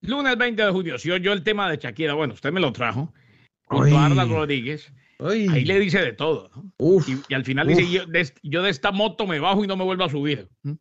Lunes 0.00 0.36
20 0.36 0.64
de 0.64 0.72
junio, 0.72 0.98
si 0.98 1.10
oyó 1.12 1.32
el 1.32 1.44
tema 1.44 1.70
de 1.70 1.76
Shakira, 1.76 2.14
bueno, 2.14 2.34
usted 2.34 2.50
me 2.50 2.58
lo 2.58 2.72
trajo, 2.72 3.12
junto 3.66 3.96
a 3.96 4.06
Arla 4.06 4.24
Rodríguez, 4.24 4.92
ahí 5.20 5.64
le 5.64 5.78
dice 5.78 6.00
de 6.00 6.12
todo, 6.12 6.50
¿no? 6.56 6.72
Uf, 6.78 7.08
Y, 7.08 7.20
y 7.28 7.34
al 7.34 7.44
final 7.44 7.68
uf. 7.68 7.76
dice, 7.76 7.92
yo 7.92 8.06
de, 8.06 8.32
yo 8.42 8.62
de 8.62 8.70
esta 8.70 8.90
moto 8.90 9.26
me 9.28 9.38
bajo 9.38 9.62
y 9.62 9.68
no 9.68 9.76
me 9.76 9.84
vuelvo 9.84 10.04
a 10.04 10.08
subir. 10.08 10.48
¿Mm? 10.62 10.72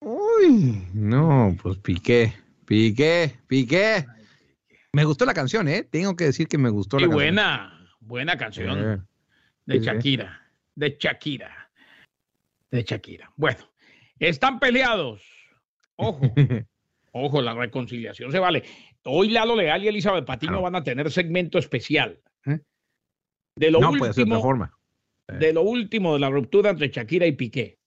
Uy, 0.00 0.82
no, 0.94 1.56
pues 1.62 1.76
piqué, 1.78 2.32
piqué, 2.66 3.38
piqué. 3.46 4.04
Me 4.94 5.04
gustó 5.04 5.24
la 5.24 5.34
canción, 5.34 5.68
¿eh? 5.68 5.84
Tengo 5.84 6.14
que 6.16 6.24
decir 6.24 6.48
que 6.48 6.58
me 6.58 6.68
gustó 6.70 6.98
Y 6.98 7.02
la 7.02 7.06
canción. 7.08 7.16
buena, 7.34 7.88
buena 8.00 8.36
canción 8.36 8.78
Eh, 8.78 8.98
de 9.66 9.74
sí, 9.74 9.80
sí. 9.80 9.86
Shakira, 9.86 10.50
de 10.74 10.96
Shakira, 11.00 11.70
de 12.70 12.82
Shakira. 12.82 13.32
Bueno, 13.36 13.58
están 14.18 14.60
peleados. 14.60 15.22
Ojo, 15.96 16.20
ojo, 17.12 17.40
la 17.42 17.54
reconciliación 17.54 18.30
se 18.32 18.38
vale. 18.38 18.64
Hoy 19.04 19.30
Lalo 19.30 19.56
Leal 19.56 19.82
y 19.84 19.88
Elizabeth 19.88 20.26
Patiño 20.26 20.50
Claro. 20.52 20.62
van 20.62 20.76
a 20.76 20.84
tener 20.84 21.10
segmento 21.10 21.58
especial. 21.58 22.20
¿eh? 22.46 22.60
De 23.56 23.70
lo 23.70 23.80
no 23.80 23.92
puede 23.92 24.12
ser 24.12 24.24
de 24.26 24.30
último, 24.32 24.42
forma. 24.42 24.78
de 25.28 25.52
lo 25.54 25.62
último 25.62 26.12
de 26.14 26.20
la 26.20 26.28
ruptura 26.30 26.70
entre 26.70 26.88
Shakira 26.88 27.26
y 27.26 27.32
Piqué. 27.32 27.78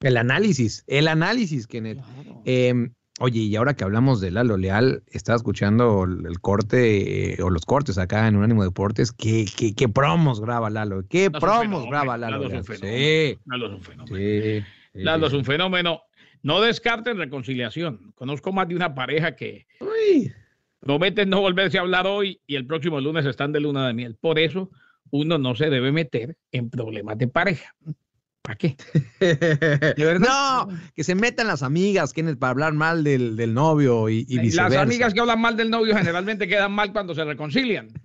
El 0.00 0.16
análisis, 0.16 0.82
el 0.86 1.08
análisis, 1.08 1.66
Kenneth. 1.66 1.98
Eh, 2.44 2.88
Oye, 3.18 3.40
y 3.40 3.56
ahora 3.56 3.74
que 3.74 3.82
hablamos 3.84 4.20
de 4.20 4.30
Lalo 4.30 4.58
Leal, 4.58 5.02
estaba 5.10 5.36
escuchando 5.36 6.04
el, 6.04 6.38
corte 6.40 7.32
eh, 7.34 7.42
o 7.42 7.48
los 7.48 7.64
cortes 7.64 7.96
acá 7.96 8.28
en 8.28 8.36
Unánimo 8.36 8.62
Deportes. 8.62 9.10
¿Qué, 9.10 9.46
qué, 9.56 9.74
qué 9.74 9.88
promos 9.88 10.40
graba 10.40 10.68
Lalo? 10.68 11.02
¿Qué 11.08 11.30
Lalo 11.32 11.40
promos 11.40 11.86
graba 11.86 12.18
Lalo? 12.18 12.42
Lalo 12.42 12.46
es 12.48 12.68
un 12.68 12.76
Leal? 12.78 12.78
fenómeno. 12.78 13.38
Sí, 13.38 13.38
Lalo 13.46 13.66
es 13.66 13.72
un 13.72 13.82
fenómeno. 13.82 14.16
sí, 14.16 14.60
sí, 14.92 14.98
Lalo 15.02 15.26
es 15.28 15.32
un 15.32 15.44
fenómeno. 15.44 16.02
No 16.42 16.60
descarten 16.60 17.16
reconciliación. 17.16 18.12
Conozco 18.14 18.52
más 18.52 18.68
de 18.68 18.76
una 18.76 18.94
pareja 18.94 19.34
que 19.34 19.66
Uy, 19.80 20.30
prometen 20.80 21.30
no 21.30 21.40
volverse 21.40 21.78
a 21.78 21.80
hablar 21.80 22.06
hoy 22.06 22.40
y 22.46 22.56
el 22.56 22.66
próximo 22.66 23.00
lunes 23.00 23.24
están 23.24 23.50
de 23.50 23.60
luna 23.60 23.86
de 23.86 23.94
miel. 23.94 24.16
Por 24.20 24.38
eso 24.38 24.70
uno 25.10 25.38
no 25.38 25.54
se 25.54 25.70
debe 25.70 25.90
meter 25.90 26.36
en 26.52 26.68
problemas 26.68 27.16
de 27.16 27.28
pareja. 27.28 27.74
¿Para 28.46 28.56
qué? 28.58 28.76
No, 30.20 30.68
que 30.94 31.02
se 31.04 31.14
metan 31.14 31.48
las 31.48 31.62
amigas, 31.62 32.12
Kenneth, 32.12 32.38
para 32.38 32.50
hablar 32.52 32.72
mal 32.74 33.02
del, 33.02 33.36
del 33.36 33.52
novio 33.54 34.08
y, 34.08 34.24
y 34.28 34.50
Las 34.52 34.72
amigas 34.82 35.12
que 35.14 35.20
hablan 35.20 35.40
mal 35.40 35.56
del 35.56 35.68
novio 35.70 35.96
generalmente 35.96 36.46
quedan 36.46 36.70
mal 36.72 36.92
cuando 36.92 37.14
se 37.14 37.24
reconcilian. 37.24 37.88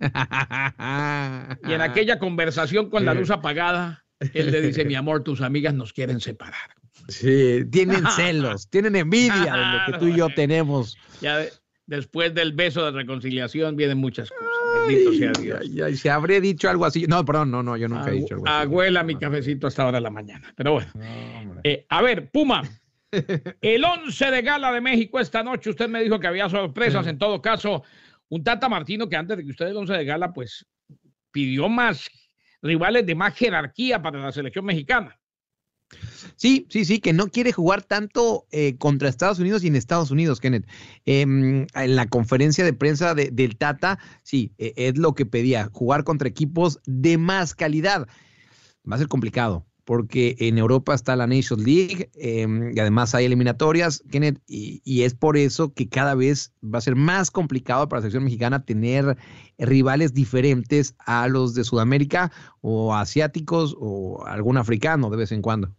Y 1.64 1.72
en 1.72 1.80
aquella 1.80 2.18
conversación 2.18 2.90
con 2.90 3.04
la 3.04 3.14
luz 3.14 3.30
apagada, 3.30 4.04
él 4.34 4.50
le 4.50 4.60
dice, 4.62 4.84
mi 4.84 4.94
amor, 4.94 5.22
tus 5.22 5.40
amigas 5.40 5.74
nos 5.74 5.92
quieren 5.92 6.20
separar. 6.20 6.70
Sí, 7.08 7.64
tienen 7.70 8.04
celos, 8.16 8.68
tienen 8.68 8.96
envidia 8.96 9.52
de 9.52 9.76
lo 9.78 9.92
que 9.92 9.98
tú 9.98 10.06
y 10.08 10.16
yo 10.16 10.28
tenemos. 10.34 10.96
Ya 11.20 11.38
de- 11.38 11.52
después 11.86 12.34
del 12.34 12.52
beso 12.52 12.84
de 12.84 12.92
reconciliación 12.92 13.76
vienen 13.76 13.98
muchas 13.98 14.30
cosas. 14.30 14.52
Bendito 14.86 15.12
sea 15.12 15.32
Dios. 15.32 15.60
Ay, 16.04 16.10
habré 16.10 16.40
dicho 16.40 16.68
algo 16.68 16.84
así. 16.84 17.06
No, 17.06 17.24
perdón, 17.24 17.50
no, 17.50 17.62
no, 17.62 17.76
yo 17.76 17.88
nunca 17.88 18.10
he 18.10 18.14
dicho 18.14 18.34
algo 18.34 18.46
así. 18.46 18.62
Abuela 18.62 19.02
mi 19.02 19.16
cafecito 19.16 19.66
hasta 19.66 19.82
ahora 19.82 19.98
de 19.98 20.02
la 20.02 20.10
mañana. 20.10 20.52
Pero 20.56 20.72
bueno. 20.72 20.90
No. 20.94 21.60
Eh, 21.64 21.86
a 21.88 22.02
ver, 22.02 22.30
Puma. 22.30 22.62
El 23.60 23.84
11 23.84 24.30
de 24.30 24.42
gala 24.42 24.72
de 24.72 24.80
México 24.80 25.20
esta 25.20 25.42
noche, 25.42 25.70
usted 25.70 25.88
me 25.88 26.02
dijo 26.02 26.18
que 26.18 26.26
había 26.26 26.48
sorpresas. 26.48 27.06
En 27.06 27.18
todo 27.18 27.42
caso, 27.42 27.82
un 28.28 28.42
Tata 28.42 28.68
Martino 28.68 29.08
que 29.08 29.16
antes 29.16 29.36
de 29.36 29.44
que 29.44 29.50
usted 29.50 29.66
el 29.66 29.76
11 29.76 29.92
de 29.92 30.04
gala, 30.04 30.32
pues 30.32 30.66
pidió 31.30 31.68
más 31.68 32.10
rivales 32.62 33.04
de 33.04 33.14
más 33.14 33.34
jerarquía 33.34 34.00
para 34.00 34.18
la 34.18 34.32
selección 34.32 34.64
mexicana. 34.64 35.18
Sí, 36.36 36.66
sí, 36.70 36.84
sí, 36.84 36.98
que 37.00 37.12
no 37.12 37.28
quiere 37.28 37.52
jugar 37.52 37.82
tanto 37.82 38.46
eh, 38.50 38.76
contra 38.78 39.08
Estados 39.08 39.38
Unidos 39.38 39.62
y 39.64 39.68
en 39.68 39.76
Estados 39.76 40.10
Unidos, 40.10 40.40
Kenneth. 40.40 40.66
Em, 41.04 41.66
en 41.74 41.96
la 41.96 42.06
conferencia 42.06 42.64
de 42.64 42.72
prensa 42.72 43.14
de- 43.14 43.30
del 43.30 43.56
Tata, 43.56 43.98
sí, 44.22 44.52
eh, 44.58 44.72
es 44.76 44.98
lo 44.98 45.14
que 45.14 45.26
pedía, 45.26 45.68
jugar 45.72 46.04
contra 46.04 46.28
equipos 46.28 46.80
de 46.86 47.18
más 47.18 47.54
calidad. 47.54 48.08
Va 48.90 48.96
a 48.96 48.98
ser 48.98 49.08
complicado, 49.08 49.64
porque 49.84 50.34
en 50.40 50.58
Europa 50.58 50.94
está 50.94 51.14
la 51.16 51.26
Nations 51.26 51.62
League 51.64 52.10
em, 52.14 52.72
y 52.76 52.80
además 52.80 53.14
hay 53.14 53.26
eliminatorias, 53.26 54.02
Kenneth, 54.10 54.40
y, 54.48 54.80
y 54.84 55.02
es 55.02 55.14
por 55.14 55.36
eso 55.36 55.72
que 55.72 55.88
cada 55.88 56.14
vez 56.14 56.52
va 56.62 56.78
a 56.78 56.82
ser 56.82 56.96
más 56.96 57.30
complicado 57.30 57.88
para 57.88 57.98
la 57.98 58.02
selección 58.02 58.24
mexicana 58.24 58.64
tener 58.64 59.16
rivales 59.58 60.14
diferentes 60.14 60.94
a 60.98 61.28
los 61.28 61.54
de 61.54 61.62
Sudamérica 61.64 62.32
o 62.60 62.94
asiáticos 62.94 63.76
o 63.78 64.24
algún 64.26 64.56
africano 64.56 65.10
de 65.10 65.16
vez 65.18 65.30
en 65.32 65.42
cuando. 65.42 65.72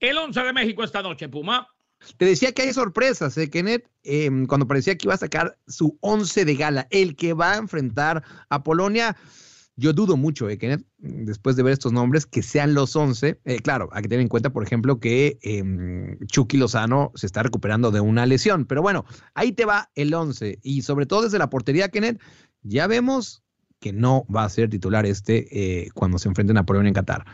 El 0.00 0.16
11 0.16 0.40
de 0.40 0.52
México 0.54 0.82
esta 0.82 1.02
noche, 1.02 1.28
Puma. 1.28 1.68
Te 2.16 2.24
decía 2.24 2.52
que 2.52 2.62
hay 2.62 2.72
sorpresas, 2.72 3.36
¿eh, 3.36 3.50
Kenneth? 3.50 3.86
Em, 4.02 4.46
cuando 4.46 4.66
parecía 4.66 4.96
que 4.96 5.06
iba 5.06 5.14
a 5.14 5.18
sacar 5.18 5.58
su 5.66 5.98
once 6.00 6.46
de 6.46 6.54
gala, 6.54 6.86
el 6.90 7.14
que 7.14 7.34
va 7.34 7.52
a 7.52 7.56
enfrentar 7.58 8.24
a 8.48 8.62
Polonia. 8.62 9.14
Yo 9.76 9.92
dudo 9.92 10.16
mucho, 10.16 10.48
¿eh, 10.48 10.56
Kenneth? 10.56 10.86
Después 10.98 11.56
de 11.56 11.62
ver 11.62 11.74
estos 11.74 11.92
nombres, 11.92 12.24
que 12.24 12.42
sean 12.42 12.72
los 12.72 12.96
11. 12.96 13.38
Eh, 13.44 13.58
claro, 13.60 13.90
hay 13.92 14.02
que 14.02 14.08
tener 14.08 14.22
en 14.22 14.28
cuenta, 14.28 14.50
por 14.50 14.62
ejemplo, 14.62 14.98
que 14.98 15.38
em, 15.42 16.18
Chucky 16.26 16.56
Lozano 16.56 17.12
se 17.14 17.26
está 17.26 17.42
recuperando 17.42 17.90
de 17.90 18.00
una 18.00 18.24
lesión. 18.24 18.64
Pero 18.64 18.80
bueno, 18.80 19.04
ahí 19.34 19.52
te 19.52 19.66
va 19.66 19.90
el 19.94 20.14
11. 20.14 20.60
Y 20.62 20.82
sobre 20.82 21.04
todo 21.04 21.22
desde 21.22 21.38
la 21.38 21.50
portería, 21.50 21.90
Kenneth, 21.90 22.20
ya 22.62 22.86
vemos 22.86 23.42
que 23.80 23.92
no 23.92 24.26
va 24.34 24.44
a 24.44 24.48
ser 24.48 24.70
titular 24.70 25.04
este 25.04 25.48
eh, 25.50 25.90
cuando 25.94 26.18
se 26.18 26.28
enfrenten 26.28 26.58
a 26.58 26.64
Polonia 26.64 26.88
en 26.88 26.94
Qatar. 26.94 27.24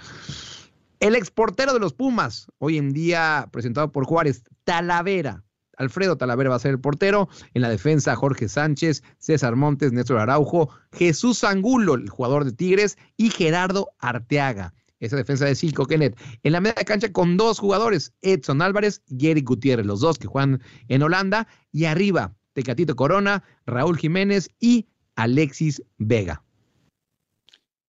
El 1.00 1.14
exportero 1.14 1.74
de 1.74 1.80
los 1.80 1.92
Pumas, 1.92 2.46
hoy 2.58 2.78
en 2.78 2.92
día 2.92 3.48
presentado 3.52 3.92
por 3.92 4.04
Juárez, 4.06 4.42
Talavera. 4.64 5.44
Alfredo 5.76 6.16
Talavera 6.16 6.50
va 6.50 6.56
a 6.56 6.60
ser 6.60 6.70
el 6.70 6.80
portero. 6.80 7.28
En 7.52 7.60
la 7.60 7.68
defensa, 7.68 8.16
Jorge 8.16 8.48
Sánchez, 8.48 9.02
César 9.18 9.56
Montes, 9.56 9.92
Néstor 9.92 10.18
Araujo, 10.18 10.70
Jesús 10.92 11.44
Angulo, 11.44 11.94
el 11.94 12.08
jugador 12.08 12.46
de 12.46 12.52
Tigres, 12.52 12.96
y 13.18 13.28
Gerardo 13.28 13.90
Arteaga. 13.98 14.72
Esa 14.98 15.16
defensa 15.16 15.44
de 15.44 15.54
cinco, 15.54 15.84
Kenneth. 15.84 16.18
En 16.42 16.52
la 16.52 16.62
media 16.62 16.82
cancha 16.86 17.12
con 17.12 17.36
dos 17.36 17.58
jugadores, 17.58 18.14
Edson 18.22 18.62
Álvarez 18.62 19.02
y 19.06 19.28
Eric 19.28 19.46
Gutiérrez, 19.46 19.84
los 19.84 20.00
dos 20.00 20.18
que 20.18 20.26
juegan 20.26 20.62
en 20.88 21.02
Holanda. 21.02 21.46
Y 21.72 21.84
arriba, 21.84 22.34
Tecatito 22.54 22.96
Corona, 22.96 23.42
Raúl 23.66 23.98
Jiménez 23.98 24.48
y 24.58 24.88
Alexis 25.14 25.82
Vega. 25.98 26.42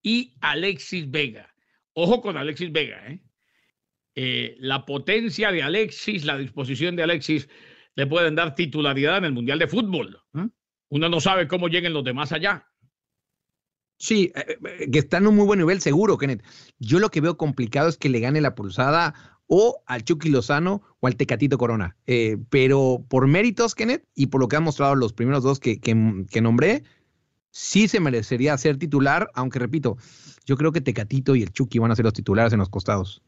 y 0.03 0.34
Alexis 0.41 1.10
Vega. 1.10 1.53
Ojo 2.00 2.22
con 2.22 2.38
Alexis 2.38 2.72
Vega, 2.72 3.02
¿eh? 3.08 3.20
Eh, 4.14 4.56
la 4.60 4.86
potencia 4.86 5.52
de 5.52 5.64
Alexis, 5.64 6.26
la 6.26 6.38
disposición 6.38 6.95
de 6.95 7.02
Alexis 7.02 7.50
le 7.95 8.06
pueden 8.06 8.36
dar 8.36 8.54
titularidad 8.54 9.18
en 9.18 9.26
el 9.26 9.34
Mundial 9.34 9.58
de 9.58 9.68
Fútbol. 9.68 10.16
¿eh? 10.36 10.48
Uno 10.89 11.10
no 11.10 11.20
sabe 11.20 11.48
cómo 11.48 11.70
lleguen 11.70 11.93
los 11.93 12.04
demás 12.04 12.32
allá. 12.32 12.68
Sí, 13.98 14.32
eh, 14.36 14.89
que 14.91 15.00
está 15.00 15.18
en 15.18 15.26
un 15.26 15.36
muy 15.36 15.45
buen 15.48 15.58
nivel, 15.58 15.82
seguro, 15.82 16.20
Kenneth. 16.20 16.43
Yo 16.78 17.00
lo 17.00 17.10
que 17.10 17.20
veo 17.22 17.36
complicado 17.36 17.89
es 17.89 17.98
que 17.98 18.10
le 18.10 18.20
gane 18.20 18.41
la 18.41 18.54
pulsada 18.54 19.16
o 19.48 19.84
al 19.88 20.04
Chucky 20.04 20.30
Lozano 20.30 20.84
o 21.00 21.08
al 21.08 21.16
Tecatito 21.16 21.58
Corona. 21.58 21.98
Pero 22.52 23.04
por 23.10 23.26
méritos, 23.28 23.74
Kenneth, 23.74 24.04
y 24.14 24.28
por 24.28 24.39
lo 24.41 24.48
que 24.48 24.56
han 24.58 24.64
mostrado 24.64 24.93
los 24.93 25.14
primeros 25.14 25.43
dos 25.43 25.60
que, 25.60 25.80
que- 25.80 26.26
que 26.30 26.41
nombré, 26.41 26.84
sí 27.58 27.88
se 27.88 27.99
merecería 27.99 28.55
ser 28.58 28.78
titular, 28.78 29.32
aunque 29.34 29.58
repito, 29.58 29.97
yo 30.45 30.55
creo 30.55 30.72
que 30.72 30.80
Tecatito 30.80 31.36
y 31.36 31.41
el 31.41 31.51
Chucky 31.51 31.80
van 31.80 31.89
a 31.89 31.95
ser 31.95 32.05
los 32.05 32.14
titulares 32.14 32.53
en 32.53 32.60
los 32.60 32.70
costados. 32.70 33.24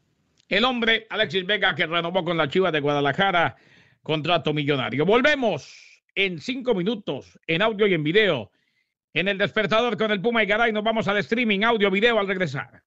El 0.48 0.64
hombre, 0.64 1.08
Alexis 1.10 1.44
Vega, 1.44 1.74
que 1.74 1.86
renovó 1.86 2.24
con 2.24 2.36
la 2.36 2.48
Chivas 2.48 2.72
de 2.72 2.80
Guadalajara, 2.80 3.56
contrato 4.04 4.54
millonario. 4.54 5.04
Volvemos 5.04 6.02
en 6.14 6.38
cinco 6.38 6.74
minutos, 6.74 7.40
en 7.48 7.60
audio 7.60 7.88
y 7.88 7.94
en 7.94 8.04
video, 8.04 8.52
en 9.14 9.26
el 9.26 9.36
despertador 9.36 9.96
con 9.96 10.12
el 10.12 10.22
Puma 10.22 10.44
y 10.44 10.46
Garay. 10.46 10.72
Nos 10.72 10.84
vamos 10.84 11.08
al 11.08 11.16
streaming, 11.18 11.64
audio, 11.64 11.90
video 11.90 12.18
al 12.18 12.28
regresar. 12.28 12.84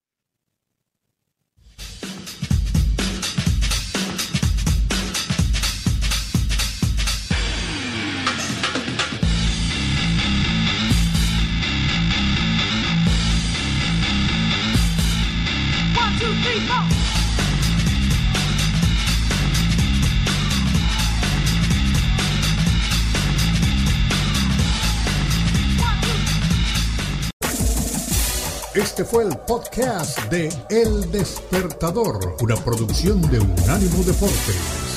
Este 28.74 29.04
fue 29.04 29.24
el 29.24 29.36
podcast 29.38 30.18
de 30.30 30.48
El 30.70 31.10
Despertador, 31.10 32.36
una 32.40 32.54
producción 32.56 33.20
de 33.22 33.40
Unánimo 33.40 34.04
Deportes. 34.04 34.93